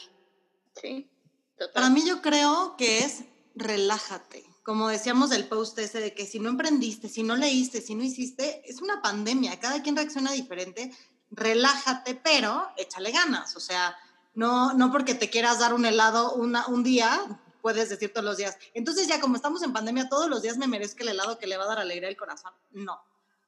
[0.80, 1.08] Sí.
[1.56, 1.72] Total.
[1.72, 3.24] Para mí yo creo que es
[3.54, 4.44] relájate.
[4.62, 8.02] Como decíamos del post ese de que si no emprendiste, si no leíste, si no
[8.02, 10.92] hiciste, es una pandemia, cada quien reacciona diferente.
[11.30, 13.56] Relájate, pero échale ganas.
[13.56, 13.96] O sea,
[14.34, 18.36] no, no porque te quieras dar un helado una, un día, puedes decir todos los
[18.36, 18.56] días.
[18.74, 21.56] Entonces ya como estamos en pandemia, todos los días me merezco el helado que le
[21.56, 22.52] va a dar alegría al corazón.
[22.70, 23.00] No.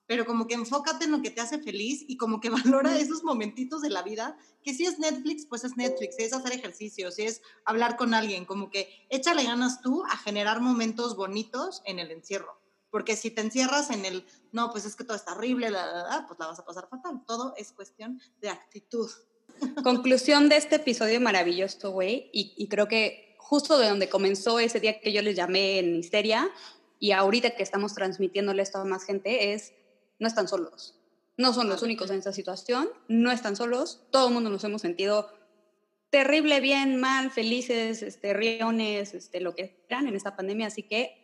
[0.06, 2.50] Pero como que enfócate en lo que te hace feliz y como que
[2.82, 6.32] valora esos momentitos de la vida, que si es Netflix, pues es Netflix, si es
[6.32, 11.14] hacer ejercicio, si es hablar con alguien, como que échale ganas tú a generar momentos
[11.14, 12.60] bonitos en el encierro.
[12.90, 16.02] Porque si te encierras en el, no, pues es que todo está horrible, la, la,
[16.02, 17.22] la, pues la vas a pasar fatal.
[17.24, 19.08] Todo es cuestión de actitud.
[19.84, 24.78] Conclusión de este episodio maravilloso, güey, y, y creo que justo de donde comenzó ese
[24.78, 26.48] día que yo les llamé en histeria
[27.00, 29.72] y ahorita que estamos transmitiéndole esto a más gente es,
[30.20, 30.94] no están solos,
[31.36, 34.82] no son los únicos en esta situación, no están solos, todo el mundo nos hemos
[34.82, 35.32] sentido
[36.10, 41.16] terrible, bien, mal, felices, este, riones, este, lo que quieran en esta pandemia, así que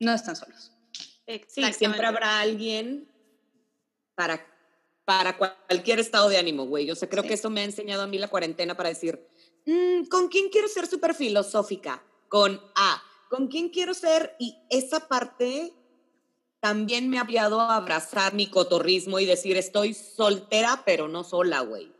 [0.00, 0.72] no están solos.
[1.46, 3.10] Sí, siempre habrá alguien
[4.14, 4.46] para,
[5.06, 6.84] para cualquier estado de ánimo, güey.
[6.84, 7.28] Yo sé, creo Sí.
[7.30, 9.37] que eso me ha enseñado a mí la cuarentena para decir, "Mm,
[10.10, 12.02] ¿con quién quiero ser súper filosófica?
[12.28, 13.02] Con A.
[13.28, 14.34] ¿Con quién quiero ser?
[14.38, 15.74] Y esa parte
[16.60, 21.60] también me ha apoyado a abrazar mi cotorrismo y decir, estoy soltera, pero no sola,
[21.60, 21.92] güey.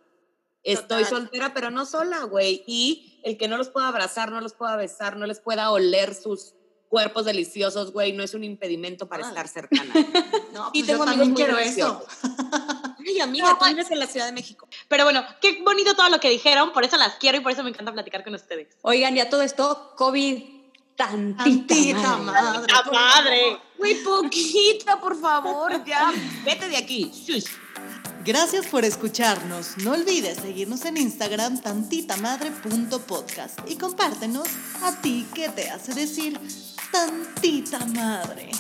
[0.65, 1.19] Estoy Total.
[1.21, 2.65] soltera, pero no sola, güey.
[2.67, 6.15] Y el que no los pueda abrazar, no los pueda besar, no les pueda oler
[6.15, 6.55] sus
[6.89, 9.41] cuerpos deliciosos, güey, no es un impedimento para Órale.
[9.41, 9.95] estar cercana.
[10.53, 12.05] No, Y pues tengo yo amigos también muy quiero eso.
[13.09, 14.69] Ay, amiga, tú vives en la Ciudad de México.
[14.89, 17.63] Pero bueno, qué bonito todo lo que dijeron, por eso las quiero y por eso
[17.65, 18.69] me encanta platicar con ustedes.
[18.83, 20.43] Oigan, ya todo esto, COVID,
[20.97, 21.45] tantita,
[21.75, 22.43] Tantita madre.
[22.43, 22.73] madre.
[22.73, 23.41] ¡La por madre!
[23.43, 23.61] favor.
[23.79, 26.13] Güey, poquita, por favor, ya.
[26.45, 27.11] Vete de aquí.
[27.15, 27.47] Shush.
[28.25, 29.79] Gracias por escucharnos.
[29.79, 34.49] No olvides seguirnos en Instagram tantitamadre.podcast y compártenos
[34.83, 36.39] a ti qué te hace decir
[36.93, 38.51] tantita madre.